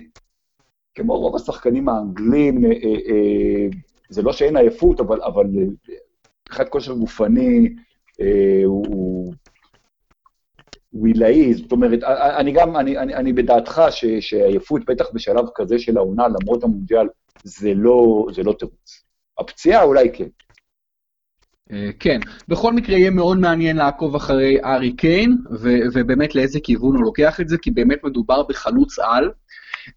[0.96, 3.68] כמו רוב השחקנים האנגלים, אה, אה,
[4.10, 5.46] זה לא שאין עייפות, אבל, אבל
[6.48, 7.76] מבחינת כושר גופני,
[8.66, 8.86] הוא...
[8.88, 9.34] הוא
[10.94, 12.04] עילאי, זאת אומרת,
[12.38, 17.08] אני גם, אני, אני, אני בדעתך ש, שעייפות, בטח בשלב כזה של העונה, למרות המונדיאל,
[17.44, 19.04] זה לא, זה לא תירוץ.
[19.40, 20.28] הפציעה אולי כן.
[21.72, 25.38] אה, כן, בכל מקרה יהיה מאוד מעניין לעקוב אחרי ארי קיין,
[25.94, 29.32] ובאמת לאיזה כיוון הוא לוקח את זה, כי באמת מדובר בחלוץ על.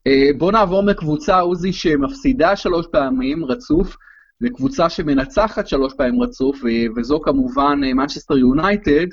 [0.06, 3.96] אה, בואו נעבור מקבוצה, עוזי, שמפסידה שלוש פעמים רצוף,
[4.40, 6.60] לקבוצה שמנצחת שלוש פעמים רצוף,
[6.96, 9.06] וזו כמובן מנצ'סטר יונייטד,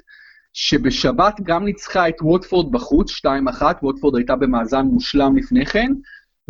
[0.53, 5.91] שבשבת גם ניצחה את ווטפורד בחוץ, 2-1, ווטפורד הייתה במאזן מושלם לפני כן,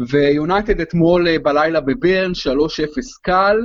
[0.10, 2.36] ויונייטד אתמול אה, בלילה בברן, 3-0
[3.22, 3.58] קל.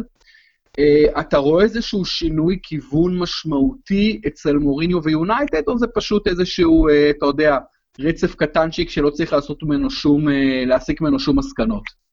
[0.81, 6.93] אה, אתה רואה איזשהו שינוי כיוון משמעותי אצל מוריניו ויונייטד, או זה פשוט איזשהו, אה,
[7.11, 7.59] אתה יודע,
[8.01, 10.33] רצף קטנצ'יק שלא צריך לעשות ממנו שום, אה,
[10.67, 12.06] להסיק ממנו שום מסקנות?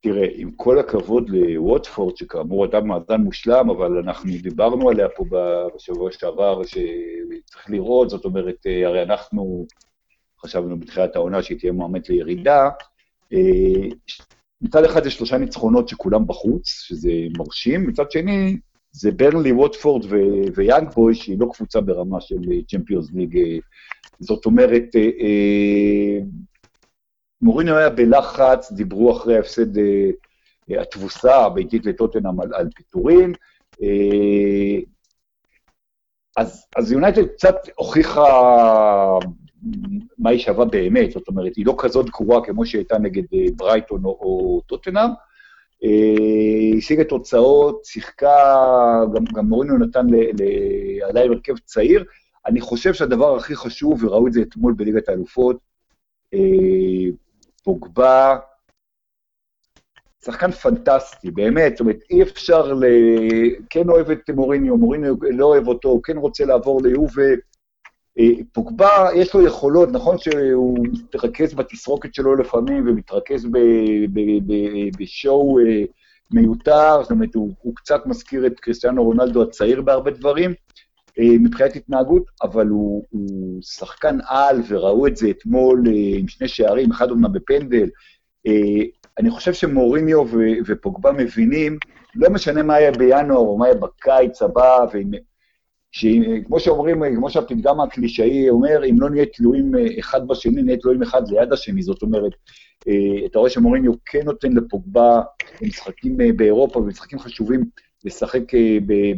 [0.00, 5.24] תראה, עם כל הכבוד לווטפורד, שכאמור הייתה במאזן מושלם, אבל אנחנו דיברנו עליה פה
[5.74, 9.66] בשבוע שעבר, שצריך לראות, זאת אומרת, הרי אנחנו
[10.40, 12.68] חשבנו בתחילת העונה שהיא תהיה מועמדת לירידה,
[14.62, 18.56] מצד אחד זה שלושה ניצחונות שכולם בחוץ, שזה מרשים, מצד שני,
[18.92, 20.04] זה ברנלי, ווטפורד
[20.54, 22.36] ויאנג בוי, שהיא לא קבוצה ברמה של
[22.68, 23.38] צ'מפיונס ליג.
[24.20, 26.18] זאת אומרת, אה, אה,
[27.42, 30.10] מוריניו היה בלחץ, דיברו אחרי ההפסד אה,
[30.80, 33.32] התבוסה הביתית לטוטנאם על, על פיטורים.
[36.36, 38.24] אז, אז יונייטד קצת הוכיחה
[40.18, 43.46] מה היא שווה באמת, זאת אומרת, היא לא כזאת גרועה כמו שהיא הייתה נגד אה,
[43.56, 45.10] ברייטון או, או טוטנאם.
[45.84, 48.34] אה, השיגה תוצאות, שיחקה,
[49.14, 50.06] גם, גם מוריניו נתן
[51.08, 52.04] עליי הרכב צעיר.
[52.46, 55.56] אני חושב שהדבר הכי חשוב, וראו את זה אתמול בליגת האלופות,
[56.34, 56.38] אה,
[57.66, 58.36] פוגבה,
[60.24, 62.84] שחקן פנטסטי, באמת, זאת אומרת, אי אפשר ל...
[63.70, 67.22] כן אוהב את מוריניו, מוריניו לא אוהב אותו, כן רוצה לעבור ליובה,
[68.18, 73.46] אה, פוגבה, יש לו יכולות, נכון שהוא מתרכז בתסרוקת שלו לפעמים, ומתרכז
[74.98, 75.84] בשואו אה,
[76.30, 80.54] מיותר, זאת אומרת, הוא, הוא קצת מזכיר את קריסטיאנו רונלדו הצעיר בהרבה דברים,
[81.18, 86.90] מבחינת התנהגות, אבל הוא, הוא שחקן על, וראו את זה אתמול אה, עם שני שערים,
[86.90, 87.88] אחד אומנם בפנדל.
[88.46, 88.82] אה,
[89.18, 90.24] אני חושב שמוריניו
[90.66, 91.78] ופוגבה מבינים,
[92.14, 94.78] לא משנה מה יהיה בינואר או מה יהיה בקיץ הבא,
[96.46, 101.28] כמו שאומרים, כמו שהפתגם הקלישאי אומר, אם לא נהיה תלויים אחד בשני, נהיה תלויים אחד
[101.28, 101.82] ליד השני.
[101.82, 102.32] זאת אומרת,
[103.26, 105.22] אתה רואה שמוריניו כן נותן לפוגבה
[105.60, 107.64] במשחקים באירופה, במשחקים חשובים,
[108.04, 108.42] לשחק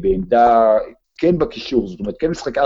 [0.00, 0.78] בעמדה
[1.18, 2.60] כן בקישור, זאת אומרת, כן משחק 4-3-3,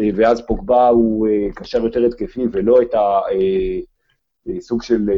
[0.00, 2.94] אה, ואז פוגבה הוא אה, קשר יותר התקפי, ולא את
[4.56, 5.10] הסוג אה, של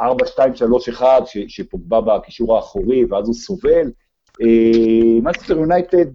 [0.00, 1.02] 4-2-3-1
[1.48, 3.90] שפוגבה בקישור האחורי, ואז הוא סובל.
[5.22, 6.06] מנצ'סטר יונייטד,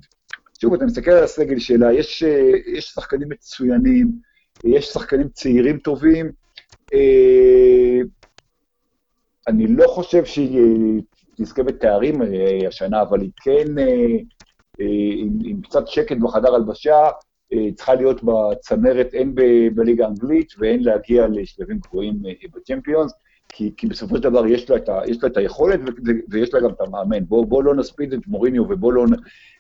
[0.62, 2.24] שוב, אתה מסתכל על הסגל שלה, יש,
[2.78, 4.12] יש שחקנים מצוינים,
[4.64, 6.32] יש שחקנים צעירים טובים.
[9.48, 11.02] אני לא חושב שהיא
[11.42, 13.86] תזכה בתארים אה, השנה, אבל היא כן, אה,
[14.82, 17.10] אה, עם, עם קצת שקט בחדר הלבשה,
[17.76, 19.36] צריכה להיות בצמרת הן
[19.76, 22.22] בליגה האנגלית והן להגיע לשלבים גבוהים
[22.56, 23.14] בצ'מפיונס,
[23.50, 25.80] כי, כי בסופו של דבר יש לה את, ה, יש לה את היכולת
[26.30, 27.26] ויש לה גם את המאמן.
[27.26, 29.06] בואו בוא לא נספיד את מוריניו ובואו לא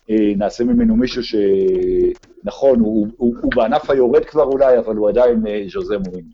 [0.10, 5.98] נעשה ממנו מישהו שנכון, הוא, הוא, הוא בענף היורד כבר אולי, אבל הוא עדיין ז'וזה
[5.98, 6.32] מוריניו.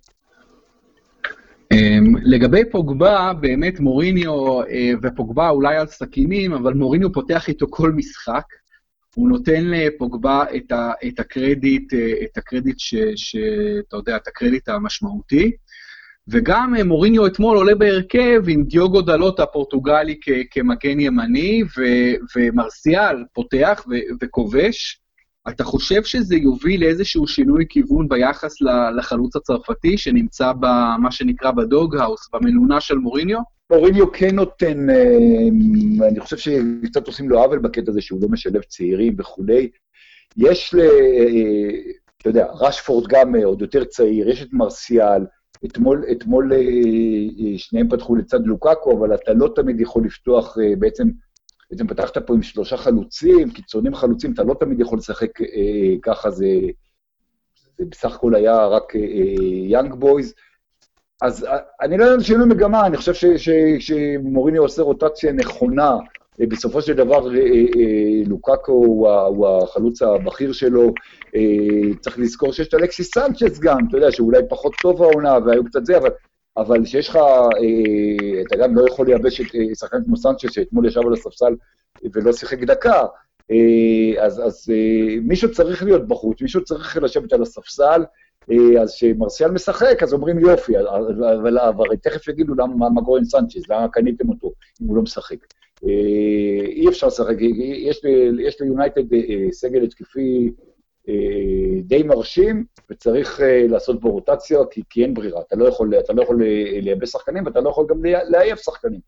[1.78, 7.92] אמ, לגבי פוגבה, באמת מוריניו אה, ופוגבה אולי על סכינים, אבל מוריניו פותח איתו כל
[7.92, 8.44] משחק.
[9.16, 12.76] הוא נותן לפוגבה את, ה, את הקרדיט, אה, את הקרדיט
[13.16, 15.52] שאתה יודע, את הקרדיט המשמעותי.
[16.28, 21.82] וגם אה, מוריניו אתמול עולה בהרכב עם דיוגו דלות הפורטוגלי כ, כמגן ימני, ו,
[22.36, 25.02] ומרסיאל פותח ו, וכובש.
[25.50, 28.54] אתה חושב שזה יוביל לאיזשהו שינוי כיוון ביחס
[28.98, 33.40] לחלוץ הצרפתי שנמצא במה שנקרא ב doghouse, במלונה של מוריניו?
[33.72, 38.62] מוריניו כן נותן, אה, אני חושב שקצת עושים לו עוול בקטע הזה שהוא לא משלב
[38.62, 39.70] צעירים וכולי.
[40.38, 40.80] יש ל...
[40.80, 45.26] אה, אתה יודע, רשפורד גם אה, עוד יותר צעיר, יש את מרסיאל,
[45.66, 46.52] אתמול, אתמול
[47.58, 51.08] שניהם פתחו לצד לוקאקו, אבל אתה לא תמיד יכול לפתוח בעצם
[51.72, 56.32] בעצם פתחת פה עם שלושה חלוצים, קיצונים חלוצים, אתה לא תמיד יכול לשחק אה, ככה,
[56.32, 56.48] זה,
[57.78, 58.94] זה בסך הכל היה רק
[59.70, 60.34] יאנג אה, בויז.
[61.22, 63.38] אז אה, אני לא יודע שינוי מגמה, אני חושב
[63.80, 65.98] שמוריניו עושה רוטציה נכונה.
[66.42, 70.94] אה, בסופו של דבר, אה, אה, לוקאקו הוא, הוא החלוץ הבכיר שלו.
[72.02, 75.86] צריך לזכור שיש את אלכסיס סנצ'ס גם, אתה יודע, שאולי פחות טוב העונה והיו קצת
[75.86, 76.10] זה, אבל
[76.58, 80.88] אבל שיש לך, אה, אתה גם לא יכול לייבש את אה, שחקן כמו סנצ'ס, שאתמול
[80.88, 81.56] ישב על הספסל
[82.14, 83.04] ולא שיחק דקה,
[83.52, 84.66] אה, אז, אז
[85.22, 88.04] מישהו צריך להיות בחוץ, מישהו צריך לשבת על הספסל,
[88.82, 93.70] אז כשמרסיאל משחק, אז אומרים יופי, אבל, אבל תכף יגידו למה, מה, קורה עם סנצ'ס,
[93.70, 95.38] למה קניתם אותו אם הוא לא משחק.
[96.68, 97.36] אי אפשר לשחק,
[98.40, 99.04] יש ליונייטד
[99.52, 100.64] סגל התקפי אה,
[101.84, 105.42] די מרשים, וצריך אה, לעשות בו רוטציה, כי, כי אין ברירה.
[105.48, 109.00] אתה לא יכול, אתה לא יכול אה, לייבש שחקנים, ואתה לא יכול גם לעייף שחקנים.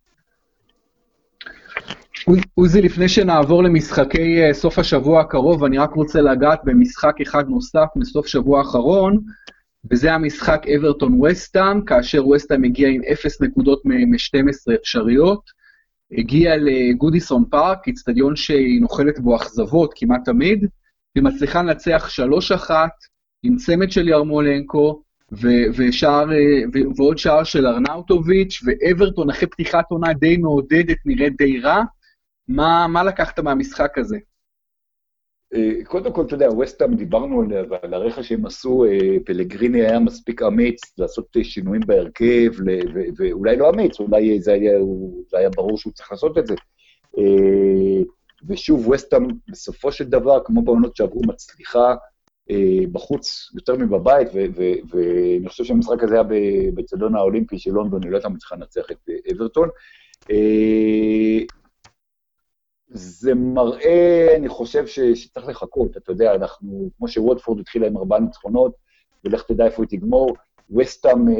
[2.55, 8.27] עוזי, לפני שנעבור למשחקי סוף השבוע הקרוב, אני רק רוצה לגעת במשחק אחד נוסף מסוף
[8.27, 9.17] שבוע האחרון,
[9.91, 15.59] וזה המשחק אברטון וסטאם, כאשר וסטאם הגיע עם 0 נקודות מ-12 אפשריות.
[16.11, 20.67] הגיע לגודיסון פארק, אצטדיון שהיא נוחלת בו אכזבות כמעט תמיד,
[21.15, 22.09] היא מצליחה לנצח
[22.69, 22.71] 3-1
[23.43, 25.03] עם צמד של ירמולנקו,
[25.77, 26.25] ושער,
[26.97, 31.83] ועוד שער של ארנאוטוביץ', ואברטון אחרי פתיחת עונה די מעודדת, נראית די רע.
[32.47, 34.17] מה, מה לקחת מהמשחק הזה?
[35.53, 39.99] אה, קודם כל, אתה יודע, ווסטהאם דיברנו עליה, ועל הרכש שהם עשו, אה, פלגריני היה
[39.99, 42.51] מספיק אמיץ לעשות שינויים בהרכב,
[43.17, 44.71] ואולי לא אמיץ, אולי זה היה,
[45.27, 46.55] זה היה ברור שהוא צריך לעשות את זה.
[48.41, 51.95] אה, ושוב, וסטאם בסופו של דבר, כמו בעונות שעברו, מצליחה
[52.51, 54.27] אה, בחוץ יותר מבבית,
[54.89, 56.23] ואני חושב שהמשחק הזה היה
[56.75, 59.69] בצדון האולימפי של לונדון, היא לא הייתה מצליחה לנצח את אה, אברטון.
[60.31, 61.39] אה,
[62.91, 68.19] זה מראה, אני חושב ש, שצריך לחכות, אתה יודע, אנחנו, כמו שוודפורד התחילה עם ארבעה
[68.19, 68.71] ניצחונות,
[69.23, 70.35] ולך תדע איפה היא תגמור,
[70.77, 71.33] וסטאם, אה,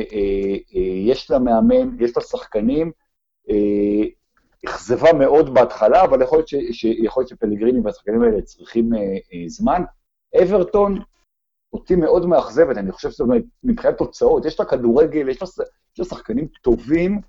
[0.76, 2.92] אה, יש לה מאמן, יש לה שחקנים,
[3.50, 4.06] אה,
[4.66, 9.00] אכזבה מאוד בהתחלה, אבל יכול להיות, ש, ש, יכול להיות שפלגריני והשחקנים האלה צריכים אה,
[9.00, 9.84] אה, זמן.
[10.44, 11.00] אברטון,
[11.74, 15.42] אותי מאוד מאכזבת, אני חושב שזאת אומרת, מבחינת תוצאות, יש לה כדורגל, יש
[16.00, 17.22] לה שחקנים טובים,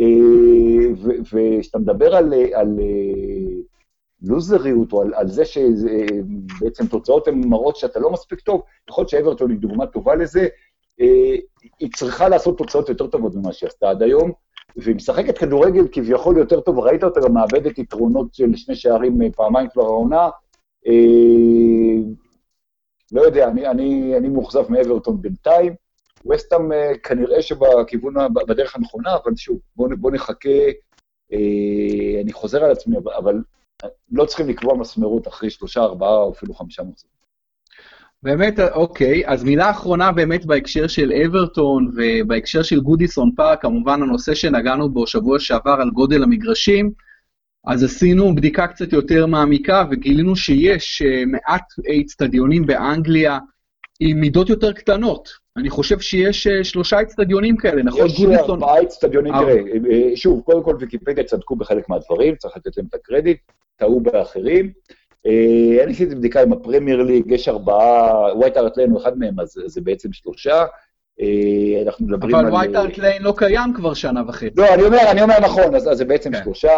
[0.00, 3.60] אה, וכשאתה מדבר על, על אה,
[4.22, 9.08] לוזריות, או על, על זה שבעצם תוצאות הן מראות שאתה לא מספיק טוב, יכול להיות
[9.08, 10.48] שאברטון היא דוגמה טובה לזה,
[11.00, 11.36] אה,
[11.78, 14.32] היא צריכה לעשות תוצאות יותר טובות ממה שהיא עשתה עד היום,
[14.76, 19.28] והיא משחקת כדורגל כביכול יותר טוב, ראית אותה גם מאבדת יתרונות של שני שערים אה,
[19.36, 20.28] פעמיים כבר העונה.
[20.86, 20.92] אה,
[23.12, 25.74] לא יודע, אני, אני, אני מאוכזב מאברטון בינתיים.
[26.30, 30.58] וסטאם אה, כנראה שבכיוון, בדרך הנכונה, אבל שוב, בואו בוא נחכה,
[32.22, 33.42] אני חוזר על עצמי, אבל
[34.12, 37.15] לא צריכים לקבוע מסמרות אחרי שלושה, ארבעה או אפילו חמישה מחזורים.
[38.22, 44.34] באמת, אוקיי, אז מילה אחרונה באמת בהקשר של אברטון ובהקשר של גודיסון פארק, כמובן הנושא
[44.34, 46.90] שנגענו בו שבוע שעבר על גודל המגרשים,
[47.66, 51.64] אז עשינו בדיקה קצת יותר מעמיקה וגילינו שיש אה, מעט
[52.00, 53.38] אצטדיונים באנגליה
[54.00, 55.28] עם מידות יותר קטנות.
[55.56, 58.06] אני חושב שיש אה, שלושה אצטדיונים כאלה, נכון?
[58.06, 59.58] יש ארבעה אצטדיונים, תראה,
[59.90, 63.38] אה, שוב, קודם כל ויקיפדיה צדקו בחלק מהדברים, צריך לתת להם את הקרדיט,
[63.76, 64.72] טעו באחרים.
[65.84, 69.54] אני עשיתי בדיקה עם הפרמייר ליג, יש ארבעה, ווייט הארט ליין הוא אחד מהם, אז
[69.66, 70.64] זה בעצם שלושה.
[71.86, 72.46] אנחנו מדברים על...
[72.46, 74.50] אבל ווייט הארט ליין לא קיים כבר שנה וחצי.
[74.56, 76.44] לא, אני אומר, אני אומר נכון, אז זה בעצם כן.
[76.44, 76.76] שלושה.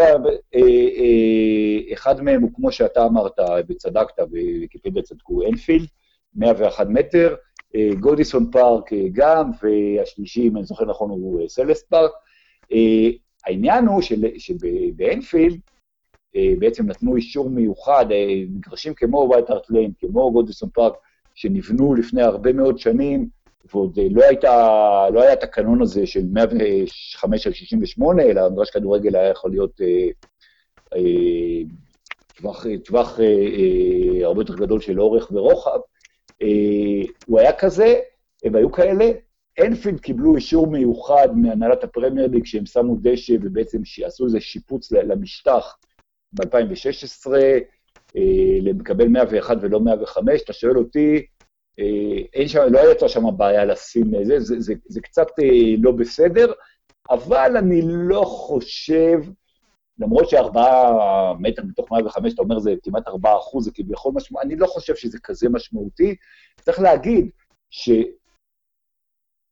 [0.00, 0.14] אה,
[0.54, 5.88] אה, אחד מהם הוא, כמו שאתה אמרת, וצדקת, וויקיפדיה צדקו, אנפילד,
[6.34, 7.34] 101 מטר,
[7.76, 12.10] אה, גודיסון פארק גם, והשלישי, אם אני זוכר נכון, הוא סלהרסט פארק.
[13.46, 14.02] העניין הוא
[14.38, 15.60] שבאנפילד
[16.58, 18.06] בעצם נתנו אישור מיוחד,
[18.48, 20.92] מגרשים כמו ווייט הארט ליין, כמו גודיסון פארק,
[21.34, 23.28] שנבנו לפני הרבה מאוד שנים,
[23.74, 29.30] ועוד לא, הייתה, לא היה התקנון הזה של 105 על 68, אלא המגרש כדורגל היה
[29.30, 30.08] יכול להיות אה,
[30.94, 31.62] אה,
[32.36, 35.78] טווח, טווח אה, אה, הרבה יותר גדול של אורך ורוחב.
[36.42, 37.98] אה, הוא היה כזה,
[38.44, 39.10] הם היו כאלה.
[39.66, 45.76] אנפילד קיבלו אישור מיוחד מהנהלת הפרמייר ליג, כשהם שמו דשא ובעצם עשו איזה שיפוץ למשטח
[46.32, 47.32] ב-2016,
[48.16, 50.42] אה, לקבל 101 ולא 105.
[50.42, 51.26] אתה שואל אותי,
[51.78, 55.92] אה, אין שם, לא הייתה שם בעיה לשים זה, זה, זה, זה קצת אה, לא
[55.92, 56.52] בסדר,
[57.10, 59.18] אבל אני לא חושב,
[59.98, 64.56] למרות שארבעה מטר מתוך 105, אתה אומר זה כמעט ארבעה אחוז, זה כביכול משמעותי, אני
[64.56, 66.14] לא חושב שזה כזה משמעותי.
[66.60, 67.30] צריך להגיד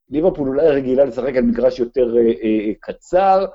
[0.08, 3.46] שליברפול אולי רגילה לשחק על מגרש יותר אה, אה, קצר, אה,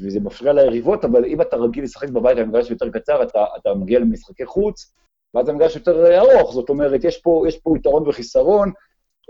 [0.00, 3.74] וזה מפריע ליריבות, אבל אם אתה רגיל לשחק בבית על מגרש יותר קצר, אתה, אתה
[3.74, 4.94] מגיע למשחקי חוץ,
[5.34, 8.72] ואז המגרש יותר ארוך, זאת אומרת, יש פה, יש פה יתרון וחיסרון.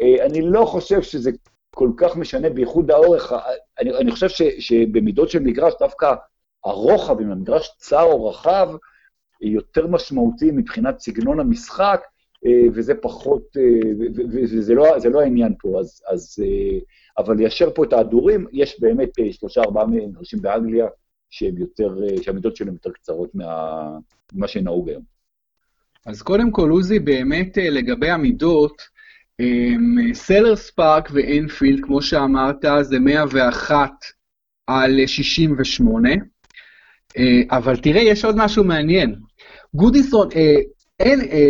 [0.01, 1.31] אה, אני לא חושב שזה
[1.75, 3.33] כל כך משנה, בייחוד האורך,
[3.79, 6.15] אני, אני חושב ש, שבמידות של מגרש, דווקא
[6.65, 8.69] הרוחב, אם המגרש צר או רחב,
[9.41, 12.18] יותר משמעותי מבחינת סגנון המשחק, אה,
[12.75, 13.91] וזה פחות, אה,
[14.33, 16.45] וזה לא, לא העניין פה, אז, אז,
[17.19, 20.87] אבל ליישר פה את ההדורים, יש באמת שלושה, ארבעה מגרשים באנגליה,
[21.31, 25.03] שהם יותר, שהמידות שלהם יותר קצרות ממה שנהוג היום.
[26.07, 28.99] אז קודם כל, עוזי, באמת אה, לגבי המידות,
[30.13, 33.91] סלרס פארק ואינפילד, כמו שאמרת, זה 101
[34.67, 36.09] על 68,
[37.17, 39.15] אה, אבל תראה, יש עוד משהו מעניין.
[39.75, 40.57] גודיסון, אה,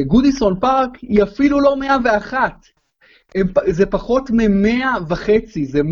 [0.07, 2.53] גודיסון פארק היא אפילו לא 101,
[3.35, 5.85] הם, זה פחות מ-100 וחצי, זה 100.48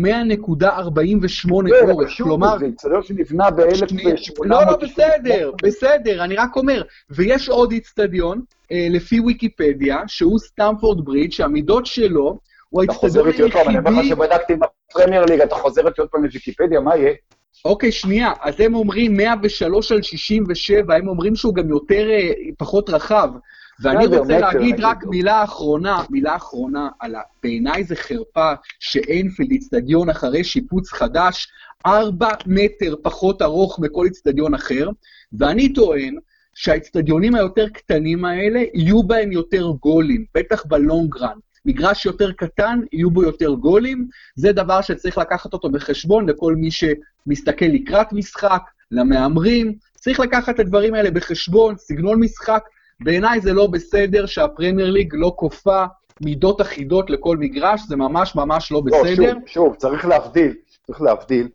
[1.63, 2.59] לא, אורך, כלומר...
[2.59, 4.45] זה אצטדיון שנבנה ב-1800...
[4.45, 6.81] לא, לא, בסדר, בסדר, אני רק אומר.
[7.09, 8.41] ויש עוד אצטדיון,
[8.71, 12.39] אה, לפי ויקיפדיה, שהוא סטמפורד ברידג', שהמידות שלו,
[12.69, 12.91] הוא האצטדיון היחידי...
[12.91, 16.01] אתה חוזר איתי עוד פעם, אני אומר לך שבדקתי עם הפרמייר ליג, אתה חוזר איתי
[16.01, 17.13] עוד פעם לוויקיפדיה, מה יהיה?
[17.65, 22.89] אוקיי, שנייה, אז הם אומרים 103 על 67, הם אומרים שהוא גם יותר, אה, פחות
[22.89, 23.29] רחב.
[23.79, 27.21] ואני רוצה להגיד רק מילה אחרונה, מילה אחרונה, על ה...
[27.43, 31.47] בעיניי זה חרפה שאינפילד איצטדיון אחרי שיפוץ חדש,
[31.85, 34.89] ארבע מטר פחות ארוך מכל איצטדיון אחר,
[35.39, 36.15] ואני טוען
[36.53, 41.37] שהאיצטדיונים היותר קטנים האלה, יהיו בהם יותר גולים, בטח בלונגרן.
[41.67, 46.69] מגרש יותר קטן, יהיו בו יותר גולים, זה דבר שצריך לקחת אותו בחשבון לכל מי
[46.71, 52.63] שמסתכל לקראת משחק, למהמרים, צריך לקחת את הדברים האלה בחשבון, סגנון משחק,
[52.99, 55.85] בעיניי זה לא בסדר שהפרמייר ליג לא כופה
[56.21, 59.03] מידות אחידות לכל מגרש, זה ממש ממש לא בסדר.
[59.05, 60.53] לא, שוב, שוב, צריך להבדיל,
[60.87, 61.47] צריך להבדיל.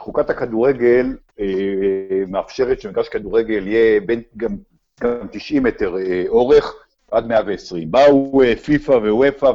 [0.00, 4.56] חוקת הכדורגל אה, מאפשרת שמגרש כדורגל יהיה בין גם,
[5.00, 6.85] גם 90 מטר אה, אורך
[7.16, 7.90] עד 120.
[7.90, 9.50] באו אה, פיפ"א ווופ"א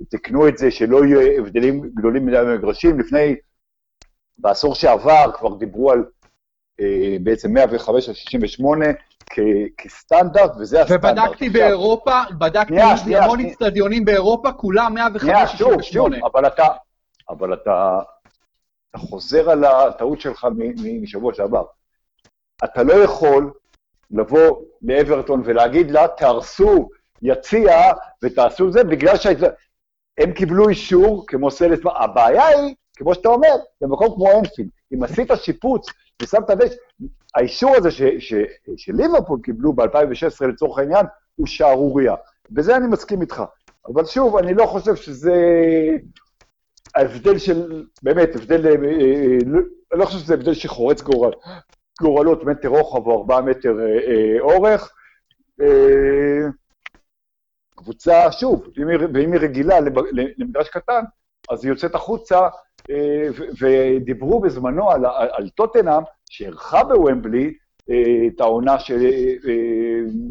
[0.00, 3.00] ותקנו את זה שלא יהיו הבדלים גדולים מדי במגרשים.
[3.00, 3.36] לפני,
[4.38, 6.04] בעשור שעבר כבר דיברו על
[6.80, 8.86] אה, בעצם 105 על 68,
[9.78, 11.04] כסטנדרט, וזה הסטנדרט.
[11.04, 16.16] ובדקתי באירופה, בדקתי המון אצטדיונים באירופה, כולם 105 68.
[16.32, 16.66] אבל אתה,
[17.28, 18.00] אבל אתה,
[18.90, 20.46] אתה חוזר על הטעות שלך
[21.02, 21.64] משבוע שעבר.
[22.64, 23.52] אתה לא יכול
[24.10, 26.88] לבוא לאברטון ולהגיד לה, תהרסו
[27.22, 27.92] יציע
[28.22, 34.38] ותעשו זה, בגלל שהם קיבלו אישור כמו סלט, הבעיה היא כמו שאתה אומר, במקום כמו
[34.38, 35.86] אנפילד, אם עשית שיפוץ
[36.22, 36.74] ושמת דש,
[37.34, 38.34] האישור הזה ש, ש,
[38.76, 42.14] שליברפול קיבלו ב-2016 לצורך העניין, הוא שערורייה.
[42.50, 43.42] בזה אני מסכים איתך.
[43.86, 45.34] אבל שוב, אני לא חושב שזה
[46.94, 49.60] ההבדל של, באמת, הבדל, אה, אה, לא,
[49.92, 51.32] אני לא חושב שזה הבדל שחורץ גורל,
[52.02, 54.92] גורלות מטר רוחב או ארבעה מטר אה, אה, אורך.
[55.60, 56.46] אה,
[57.76, 58.68] קבוצה, שוב,
[59.14, 59.80] ואם היא רגילה
[60.38, 61.02] למגרש קטן,
[61.50, 62.48] אז היא יוצאת החוצה,
[63.60, 67.54] ודיברו בזמנו על, על, על טוטנאם, שאירחה בוומבלי
[68.26, 69.00] את העונה של,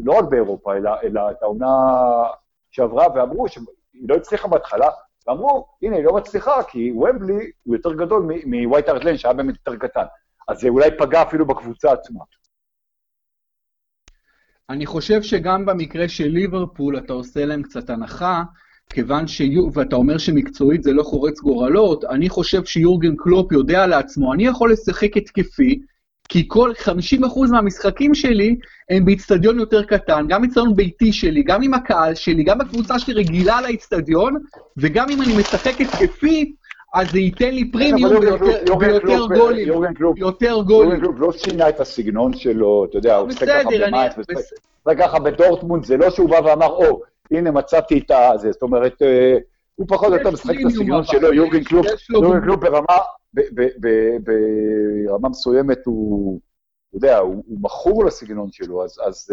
[0.04, 1.66] לא רק באירופה, אלא, אלא את העונה
[2.70, 3.64] שעברה, ואמרו שהיא
[4.08, 4.88] לא הצליחה בהתחלה,
[5.26, 9.86] ואמרו, הנה, היא לא מצליחה, כי ומבלי הוא יותר גדול מווייט ארטלן, שהיה באמת יותר
[9.86, 10.04] קטן.
[10.48, 12.24] אז זה אולי פגע אפילו בקבוצה עצמה.
[14.70, 18.42] אני חושב שגם במקרה של ליברפול אתה עושה להם קצת הנחה,
[18.90, 19.42] כיוון ש...
[19.72, 24.72] ואתה אומר שמקצועית זה לא חורץ גורלות, אני חושב שיורגן קלופ יודע לעצמו, אני יכול
[24.72, 25.80] לשחק התקפי,
[26.28, 26.90] כי כל 50%
[27.50, 28.56] מהמשחקים שלי
[28.90, 33.14] הם באיצטדיון יותר קטן, גם באיצטדיון ביתי שלי, גם עם הקהל שלי, גם הקבוצה שלי
[33.14, 34.34] רגילה לאיצטדיון,
[34.76, 36.54] וגם אם אני משחק התקפי,
[36.96, 38.12] אז זה ייתן לי פרימיום
[38.80, 39.68] ויותר גולים.
[40.16, 40.90] יותר גולים.
[40.90, 44.10] יורגן קלופ לא שינה את הסגנון שלו, אתה יודע, הוא עושה ככה במיינץ,
[44.88, 49.36] וככה בדורטמונד, זה לא שהוא בא ואמר, או, הנה מצאתי את הזה, זאת אומרת, אה,
[49.74, 52.96] הוא פחות או יותר משחק את הסגנון שלו, יורגן קלופ, יורגן קלופ ברמה,
[55.04, 56.40] ברמה מסוימת הוא,
[56.88, 59.32] אתה יודע, הוא מכור לסגנון שלו, אז...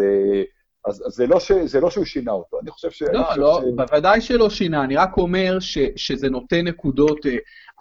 [0.86, 3.02] אז אז, זה, לא ש, זה לא שהוא שינה אותו, אני חושב ש...
[3.02, 3.74] לא, לא, ש...
[3.76, 7.26] בוודאי שלא שינה, אני רק אומר ש, שזה נותן נקודות...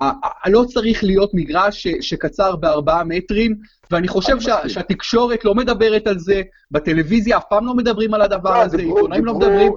[0.02, 0.12] אה,
[0.46, 3.56] לא צריך להיות מגרש ש, שקצר בארבעה מטרים,
[3.92, 6.42] ואני חושב שה, שהתקשורת לא מדברת על זה,
[6.72, 9.74] בטלוויזיה אף פעם לא מדברים על הדבר לא, הזה, עיתונאים לא מדברים...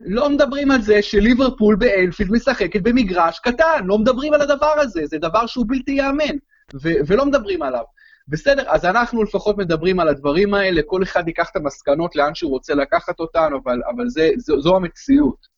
[0.00, 5.18] לא מדברים על זה שליברפול באלפילד משחקת במגרש קטן, לא מדברים על הדבר הזה, זה
[5.18, 6.36] דבר שהוא בלתי ייאמן,
[6.82, 7.82] ולא מדברים עליו.
[8.30, 12.50] בסדר, אז אנחנו לפחות מדברים על הדברים האלה, כל אחד ייקח את המסקנות לאן שהוא
[12.50, 15.50] רוצה לקחת אותן, אבל, אבל זה, זו, זו המציאות.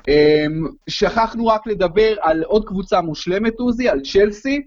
[0.00, 4.62] Um, שכחנו רק לדבר על עוד קבוצה מושלמת, עוזי, על צ'לסי,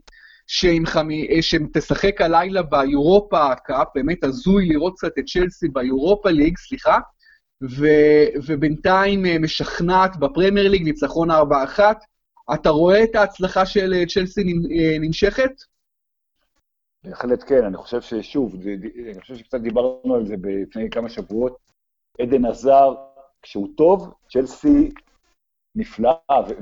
[0.85, 6.97] חמי, שתשחק הלילה ביורופה קאפ, באמת הזוי לראות קצת את צ'לסי ביורופה ליג, סליחה,
[7.63, 7.87] ו,
[8.47, 11.33] ובינתיים אה, משכנעת בפרמייר ליג, ניצחון 4-1.
[12.53, 15.51] אתה רואה את ההצלחה של אה, צ'לסי אה, נמשכת?
[17.05, 18.55] בהחלט כן, אני חושב ששוב,
[19.11, 21.57] אני חושב שקצת דיברנו על זה לפני כמה שבועות.
[22.19, 22.93] עדן עזר,
[23.41, 24.91] כשהוא טוב, צ'לסי
[25.75, 26.13] נפלא,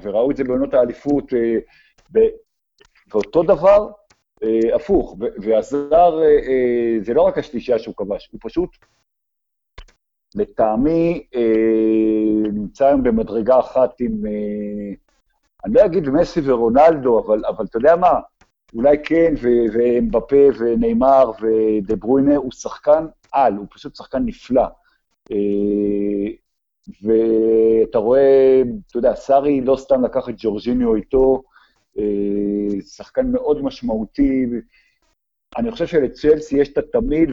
[0.02, 1.34] וראו את זה בעונות האליפות,
[3.12, 3.92] ואותו דבר,
[4.76, 6.20] הפוך, ועזר,
[7.02, 8.70] זה לא רק השלישייה שהוא כבש, הוא פשוט
[10.36, 14.96] לטעמי אה, נמצא היום במדרגה אחת עם, אה,
[15.66, 18.14] אני לא אגיד מסי ורונלדו, אבל, אבל אתה יודע מה,
[18.76, 19.34] אולי כן,
[19.74, 24.66] ואמבפה ונאמר ודה ברוינה, הוא שחקן על, הוא פשוט שחקן נפלא.
[25.32, 26.28] אה,
[27.04, 31.44] ואתה רואה, אתה יודע, סארי לא סתם לקח את ג'ורג'יניו איתו,
[32.00, 34.46] אה, שחקן מאוד משמעותי,
[35.58, 37.30] אני חושב שלצ'לסי יש את התמיד,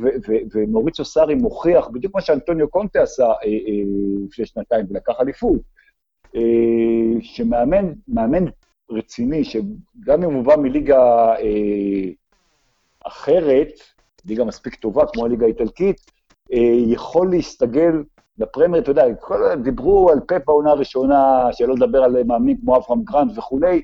[0.52, 3.32] ומוריצו סארי מוכיח, בדיוק מה שאנטוניו קונטה עשה אה,
[4.26, 5.60] לפני שנתיים, ולקח אליפות,
[7.20, 8.44] שמאמן
[8.90, 11.34] רציני, שגם אם הוא בא מליגה
[13.06, 13.72] אחרת,
[14.24, 15.96] ליגה מספיק טובה, כמו הליגה האיטלקית,
[16.86, 17.92] יכול להסתגל
[18.40, 19.04] לפרמייר, אתה יודע,
[19.62, 23.82] דיברו על פפ העונה הראשונה, שלא לדבר על מאמנים כמו אברהם גרנט וכולי,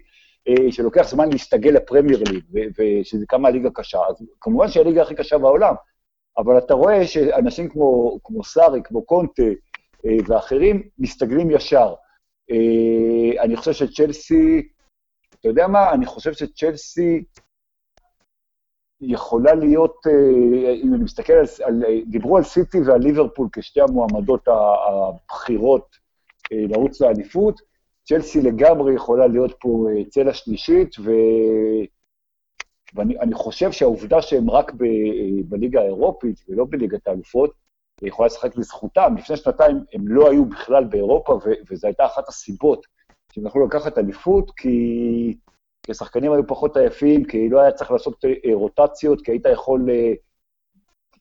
[0.49, 2.45] אה, שלוקח זמן להסתגל לפרמייר ליג,
[2.79, 5.75] ושזה כמה ליגה קשה, אז כמובן שהיא הליגה הכי קשה בעולם,
[6.39, 9.43] אבל אתה רואה שאנשים כמו, כמו סארי, כמו קונטה
[10.07, 11.95] אה, ואחרים, מסתגלים ישר.
[12.51, 14.69] אה, אני חושב שצ'לסי,
[15.41, 15.93] אתה יודע מה?
[15.93, 17.25] אני חושב שצ'לסי
[19.01, 19.97] יכולה להיות,
[20.83, 25.97] אם אני מסתכל על, על דיברו על סיטי ועל ליברפול כשתי המועמדות הבכירות
[26.51, 27.61] לרוץ לאליפות,
[28.09, 31.11] צ'לסי לגמרי יכולה להיות פה אה, צלע שלישית, ו...
[32.95, 37.53] ואני חושב שהעובדה שהם רק ב, אה, בליגה האירופית ולא בליגת האלופות,
[38.03, 39.15] יכולה לשחק לזכותם.
[39.19, 42.87] לפני שנתיים הם לא היו בכלל באירופה, ו- וזו הייתה אחת הסיבות
[43.37, 45.37] שהם יכלו לקחת אליפות, כי...
[45.83, 49.89] כי השחקנים היו פחות עייפים, כי לא היה צריך לעשות אה, רוטציות, כי היית יכול...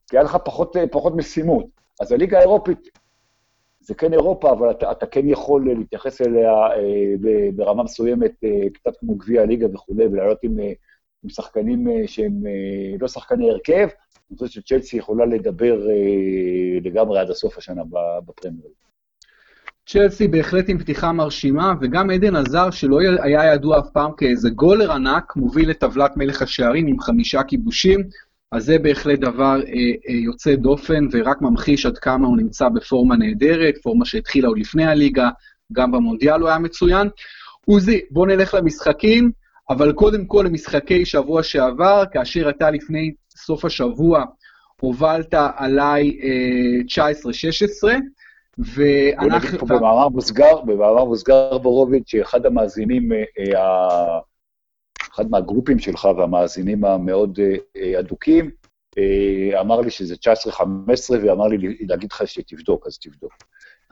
[0.07, 1.65] כי היה לך פחות, פחות משימות.
[2.01, 2.89] אז הליגה האירופית
[3.79, 7.13] זה כן אירופה, אבל אתה, אתה כן יכול להתייחס אליה אה,
[7.55, 10.73] ברמה מסוימת, אה, קצת כמו גביע הליגה וכולי, ולעלות עם, אה,
[11.23, 13.87] עם שחקנים אה, שהם אה, לא שחקני הרכב.
[14.29, 17.83] אני חושב שצ'לסי יכולה לדבר אה, לגמרי עד הסוף השנה
[18.25, 18.84] בפרמייר.
[19.89, 24.91] צ'לסי בהחלט עם פתיחה מרשימה, וגם עדן עזר, שלא היה ידוע אף פעם כאיזה גולר
[24.91, 28.03] ענק, מוביל לטבלת מלך השערים עם חמישה כיבושים,
[28.51, 29.73] אז זה בהחלט דבר אה,
[30.09, 34.85] אה, יוצא דופן, ורק ממחיש עד כמה הוא נמצא בפורמה נהדרת, פורמה שהתחילה עוד לפני
[34.85, 35.29] הליגה,
[35.73, 37.07] גם במונדיאל הוא היה מצוין.
[37.65, 39.31] עוזי, בוא נלך למשחקים,
[39.69, 44.23] אבל קודם כל למשחקי שבוע שעבר, כאשר אתה לפני סוף השבוע
[44.81, 47.05] הובלת עליי אה,
[47.83, 47.99] 19-16,
[48.57, 49.59] ואנחנו...
[49.59, 54.19] פה במאמר מוסגר, במאמר מוסגר בורוביץ', שאחד המאזינים, אה, אה,
[55.13, 57.39] אחד מהגרופים שלך והמאזינים המאוד
[57.77, 58.51] אה, אדוקים,
[59.59, 60.15] אמר לי שזה
[60.51, 60.59] 19-15,
[61.09, 63.33] ואמר לי להגיד לך שתבדוק, אז תבדוק.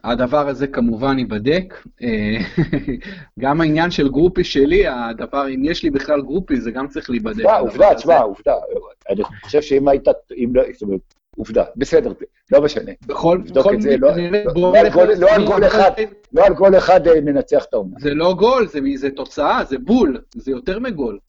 [0.03, 1.83] הדבר הזה כמובן ייבדק.
[3.39, 7.45] גם העניין של גרופי שלי, הדבר, אם יש לי בכלל גרופי, זה גם צריך להיבדק.
[7.59, 8.53] עובדה, תשמע, עובדה.
[9.09, 12.11] אני חושב שאם היית, אם לא, זאת אומרת, עובדה, בסדר,
[12.51, 12.91] לא משנה.
[13.05, 14.09] בכל מקרה, לא,
[14.55, 14.73] לא,
[15.17, 15.91] לא על גול אחד,
[16.33, 17.95] לא על גול אחד אה, ננצח את העונה.
[17.99, 21.19] זה לא גול, זה תוצאה, זה בול, זה יותר מגול.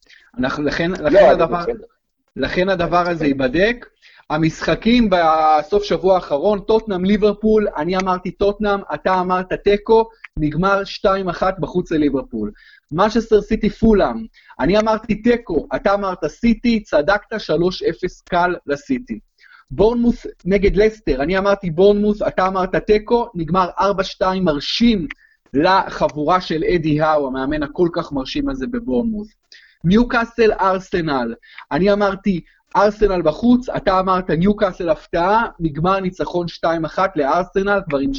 [2.36, 3.86] לכן הדבר הזה ייבדק.
[4.30, 10.82] המשחקים בסוף שבוע האחרון, טוטנאם ליברפול, אני אמרתי טוטנאם, אתה אמרת תיקו, נגמר
[11.40, 12.50] 2-1 בחוץ לליברפול.
[12.92, 14.26] משסטר סיטי פולאם,
[14.60, 17.36] אני אמרתי תיקו, אתה אמרת סיטי, צדקת 3-0
[18.28, 19.18] קל לסיטי.
[19.70, 23.82] בורנמוס נגד לסטר, אני אמרתי בורנמוס, אתה אמרת תיקו, נגמר 4-2
[24.40, 25.06] מרשים
[25.54, 29.28] לחבורה של אדי האו, המאמן הכל כך מרשים הזה בבורנמוס.
[29.84, 31.34] ניוקאסל ארסנל,
[31.72, 32.40] אני אמרתי
[32.76, 36.46] ארסנל בחוץ, אתה אמרת ניוקאסל הפתעה, נגמר ניצחון
[36.96, 38.10] 2-1 לארסנל, כבר עם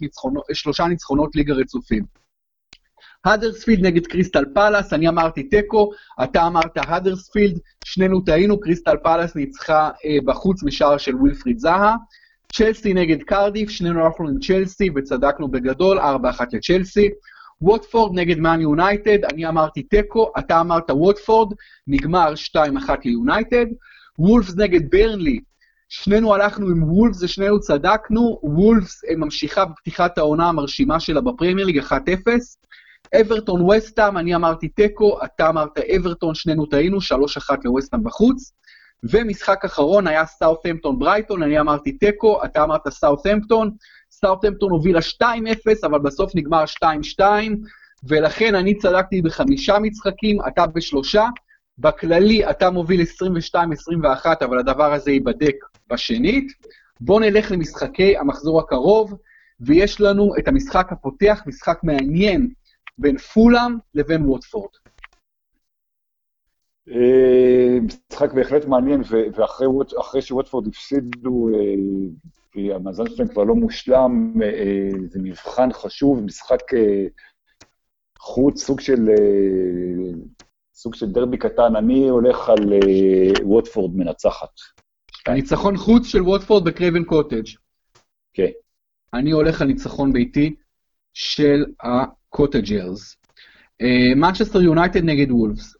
[0.00, 2.23] ניצחונות, שלושה ניצחונות ליגה רצופים.
[3.24, 5.90] האדרספילד נגד קריסטל פאלאס, אני אמרתי תיקו,
[6.24, 11.94] אתה אמרת האדרספילד, שנינו טעינו, קריסטל פאלאס ניצחה אה, בחוץ משער של ווילפריד זהה.
[12.52, 16.02] צ'לסי נגד קרדיף, שנינו הלכנו עם צ'לסי וצדקנו בגדול, 4-1
[16.52, 17.08] לצ'לסי.
[17.60, 21.52] ווטפורד נגד מאן יונייטד, אני אמרתי תיקו, אתה אמרת ווטפורד,
[21.86, 22.58] נגמר 2-1
[23.04, 23.66] ליונייטד.
[24.18, 25.40] וולפס נגד ברנלי,
[25.88, 31.92] שנינו הלכנו עם וולפס ושנינו צדקנו, וולפס ממשיכה בפתיחת העונה המרשימה שלה בפרמייר ליג 1-0.
[33.20, 38.52] אברטון ווסטהאם, אני אמרתי תיקו, אתה אמרת אברטון, שנינו טעינו, 3-1 לווסטהאם בחוץ.
[39.10, 43.70] ומשחק אחרון היה סאות'המפטון ברייטון, אני אמרתי תיקו, אתה אמרת סאות'המפטון,
[44.10, 45.24] סאות'המפטון הובילה 2-0,
[45.84, 46.64] אבל בסוף נגמר
[47.18, 47.20] 2-2,
[48.08, 51.28] ולכן אני צדקתי בחמישה משחקים, אתה בשלושה,
[51.78, 53.00] בכללי אתה מוביל
[53.54, 53.54] 22-21,
[54.44, 55.54] אבל הדבר הזה ייבדק
[55.90, 56.52] בשנית.
[57.00, 59.14] בואו נלך למשחקי המחזור הקרוב,
[59.60, 62.48] ויש לנו את המשחק הפותח, משחק מעניין
[62.98, 64.70] בין פולאם לבין ווטפורד.
[66.90, 69.02] אה, משחק בהחלט מעניין,
[69.34, 71.48] ואחרי שווטפורד הפסידו,
[72.52, 76.62] כי אה, המאזן שלהם כבר לא מושלם, אה, זה מבחן חשוב, משחק
[78.18, 79.08] חוץ, סוג של
[80.74, 82.72] סוג של דרבי קטן, אני הולך על
[83.42, 84.50] ווטפורד מנצחת.
[85.28, 87.46] ניצחון חוץ של ווטפורד בקרייבן קוטג'.
[88.32, 88.50] כן.
[89.14, 90.56] אני הולך על ניצחון ביתי
[91.14, 91.64] של
[92.34, 93.16] ה Cottagers.
[94.16, 95.76] מנצ'סטר יונייטד נגד וולפס.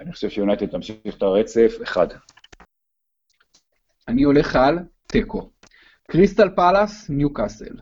[0.00, 2.06] אני חושב שיונייטד תמשיך את הרצף, אחד.
[4.08, 5.50] אני הולך על תיקו.
[6.10, 7.74] קריסטל פאלאס, ניו קאסל.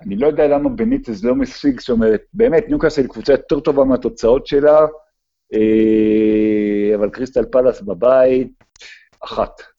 [0.00, 4.46] אני לא יודע למה בניטז לא משיג, זאת אומרת, באמת, ניוקאסל קבוצה יותר טובה מהתוצאות
[4.46, 4.78] שלה,
[5.54, 8.52] אה, אבל קריסטל פלאס בבית,
[9.20, 9.75] אחת.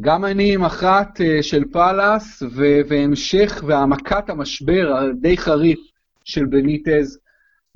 [0.00, 2.42] גם אני עם אחת אה, של פאלאס,
[2.88, 5.80] והמשך והעמקת המשבר הדי חריף
[6.24, 7.18] של בניטז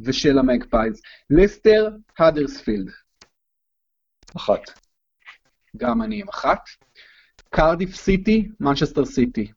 [0.00, 1.02] ושל ה Magpies.
[1.30, 1.88] לסטר,
[2.18, 2.90] האדרספילד.
[4.36, 4.60] אחת.
[5.76, 6.60] גם אני עם אחת.
[7.50, 9.52] קרדיף סיטי, מנצ'סטר סיטי.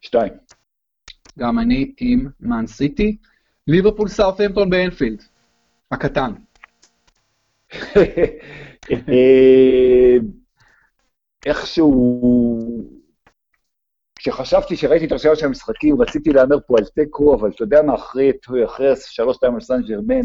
[0.00, 0.32] שתיים.
[1.38, 3.16] גם אני עם מאן סיטי.
[3.66, 5.22] ליברפול סאות'המפטון באנפילד.
[5.90, 6.32] הקטן.
[11.46, 12.58] איכשהו,
[14.18, 17.94] כשחשבתי שראיתי את הרשימה של המשחקים, רציתי להמר פה על תיקו, אבל אתה יודע מה,
[17.94, 18.32] אחרי,
[18.96, 20.20] שלוש פעמים על סן ג'רמן,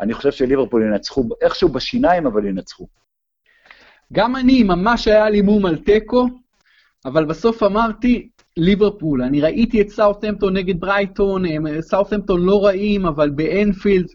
[0.00, 2.86] אני חושב שליברפול ינצחו, איכשהו בשיניים, אבל ינצחו.
[4.12, 6.26] גם אני, ממש היה לי מום על תיקו,
[7.04, 11.42] אבל בסוף אמרתי, ליברפול, אני ראיתי את סאות'המפטון נגד ברייטון,
[11.80, 14.06] סאות'המפטון לא רעים, אבל באנפילד,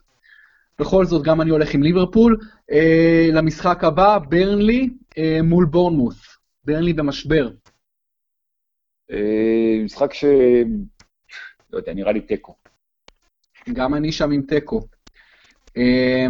[0.79, 2.37] בכל זאת גם אני הולך עם ליברפול.
[2.71, 4.89] אה, למשחק הבא, ברנלי
[5.43, 6.37] מול בורנמוס.
[6.65, 7.49] ברנלי במשבר.
[9.11, 10.25] אה, משחק ש...
[11.69, 12.55] לא יודע, נראה לי תיקו.
[13.73, 14.81] גם אני שם עם תיקו.
[15.77, 16.25] אה,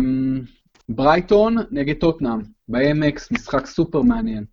[0.90, 4.46] ברייטון נגד טוטנאם, ב-MX, משחק סופר מעניין.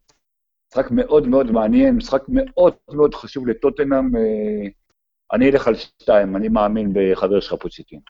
[0.72, 4.16] משחק מאוד מאוד מעניין, משחק מאוד מאוד חשוב לטוטנאם.
[4.16, 4.68] אה,
[5.32, 8.00] אני אלך על שתיים, אני מאמין בחבר שלך פוצ'יטין.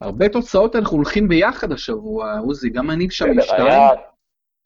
[0.00, 3.98] הרבה תוצאות אנחנו הולכים ביחד השבוע, עוזי, גם אני שם עם שתיים.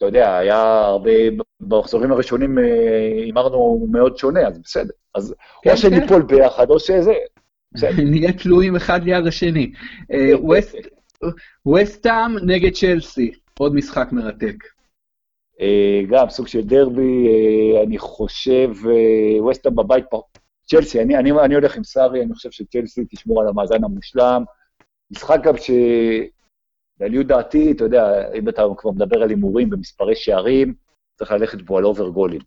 [0.02, 1.10] אתה יודע, היה הרבה,
[1.60, 2.64] במחזורים הראשונים אה,
[3.24, 4.92] הימרנו מאוד שונה, אז בסדר.
[5.14, 7.12] אז כן, או שניפול ביחד, או שזה...
[7.74, 7.90] בסדר.
[8.10, 9.72] נהיה תלויים אחד ליד השני.
[11.66, 14.54] וסטאם נגד צ'לסי, עוד משחק מרתק.
[15.60, 20.22] אה, גם סוג של דרבי, אה, אני חושב, אה, וסטאם בבית פה.
[20.66, 24.44] צ'לסי, אני, אני, אני הולך עם סארי, אני חושב שצ'לסי תשמור על המאזן המושלם.
[25.10, 25.70] משחק גם ש...
[27.00, 30.74] לעניות דעתי, אתה יודע, אם אתה כבר מדבר על הימורים במספרי שערים,
[31.14, 32.40] צריך ללכת פה על אובר גולים.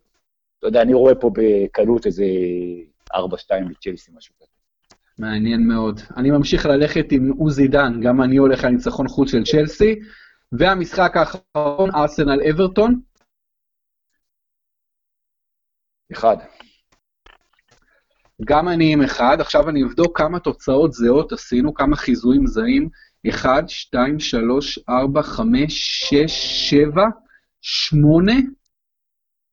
[0.60, 2.26] אתה יודע, אני רואה פה בקלות איזה
[3.14, 3.18] 4-2
[3.70, 4.56] לצ'לסי, משהו כזה.
[5.20, 6.00] מעניין מאוד.
[6.18, 9.96] אני ממשיך ללכת עם עוזי דן, גם אני הולך על ניצחון חוץ של צ'לסי.
[10.52, 13.02] והמשחק האחרון, ארסנל אברטון.
[16.12, 16.38] אחד.
[18.46, 22.89] גם אני עם אחד, עכשיו אני אבדוק כמה תוצאות זהות עשינו, כמה חיזויים זהים.
[23.30, 25.73] 1, 2, 3, 4, 5,
[26.09, 27.03] 6, 7,
[27.61, 28.34] 8.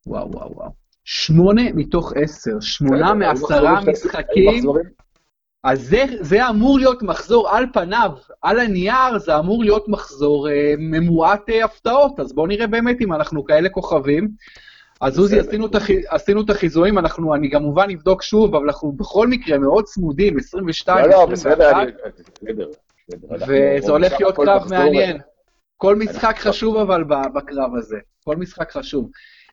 [0.06, 0.70] וואו, וואו, וואו.
[1.04, 4.64] 8 מתוך 10, 8 מעשרה משחקים.
[5.64, 8.10] אז זה, זה אמור להיות מחזור על פניו,
[8.42, 13.12] על הנייר זה אמור להיות מחזור אה, ממועט אה, הפתעות, אז בואו נראה באמת אם
[13.12, 14.28] אנחנו כאלה כוכבים.
[15.00, 15.68] אז עוזי, עשינו,
[16.08, 21.04] עשינו את החיזויים, אנחנו, אני כמובן אבדוק שוב, אבל אנחנו בכל מקרה מאוד צמודים, 22,
[21.04, 21.72] לא, לא, בסדר,
[22.42, 22.66] בסדר.
[23.20, 25.18] וזה הולך להיות קרב מעניין.
[25.76, 27.04] כל משחק חשוב אבל
[27.34, 29.10] בקרב הזה, כל משחק חשוב.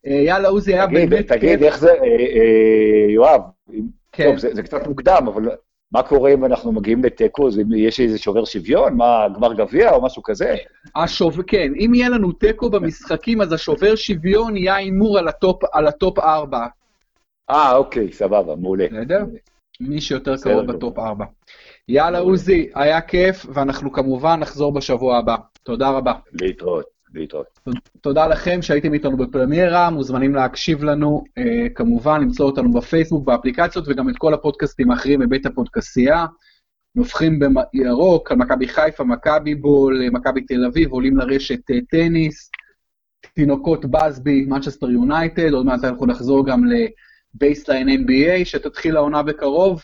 [0.07, 1.27] אה, יאללה, עוזי, היה באמת.
[1.27, 3.41] תגיד, איך זה, אה, אה, יואב,
[4.11, 4.29] כן.
[4.29, 5.49] טוב, זה קצת מוקדם, אבל
[5.91, 7.49] מה קורה אם אנחנו מגיעים לתיקו?
[7.77, 8.93] יש איזה שובר שוויון?
[8.93, 10.55] מה, גמר גביע או משהו כזה?
[10.95, 11.41] השוב...
[11.41, 15.87] כן, אם יהיה לנו תיקו במשחקים, אז השובר שוויון יהיה הימור על ה top, על
[15.87, 16.65] ה top 4.
[17.49, 18.85] אה, אוקיי, סבבה, מעולה.
[18.87, 19.25] בסדר?
[19.79, 21.25] מי שיותר קרוב ב top 4.
[21.91, 25.35] יאללה, עוזי, היה כיף, ואנחנו כמובן נחזור בשבוע הבא.
[25.63, 26.13] תודה רבה.
[26.41, 27.59] להתראות, להתראות.
[28.01, 34.09] תודה לכם שהייתם איתנו בפרמיירה, מוזמנים להקשיב לנו, אה, כמובן, למצוא אותנו בפייסבוק, באפליקציות, וגם
[34.09, 36.25] את כל הפודקאסטים האחרים בבית הפודקסייה.
[36.95, 37.39] נופחים
[37.73, 42.51] בירוק, על מכבי חיפה, מכבי בול, מכבי תל אביב, עולים לרשת אה, טניס,
[43.35, 49.83] תינוקות באזבי, מנצ'סטר יונייטד, עוד מעט אנחנו נחזור גם לבייסליין NBA, שתתחיל העונה בקרוב.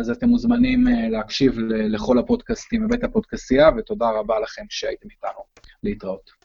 [0.00, 5.40] אז אתם מוזמנים אה, להקשיב לכל הפודקאסטים בבית הפודקסייה, ותודה רבה לכם שהייתם איתנו.
[5.82, 6.41] להתראות.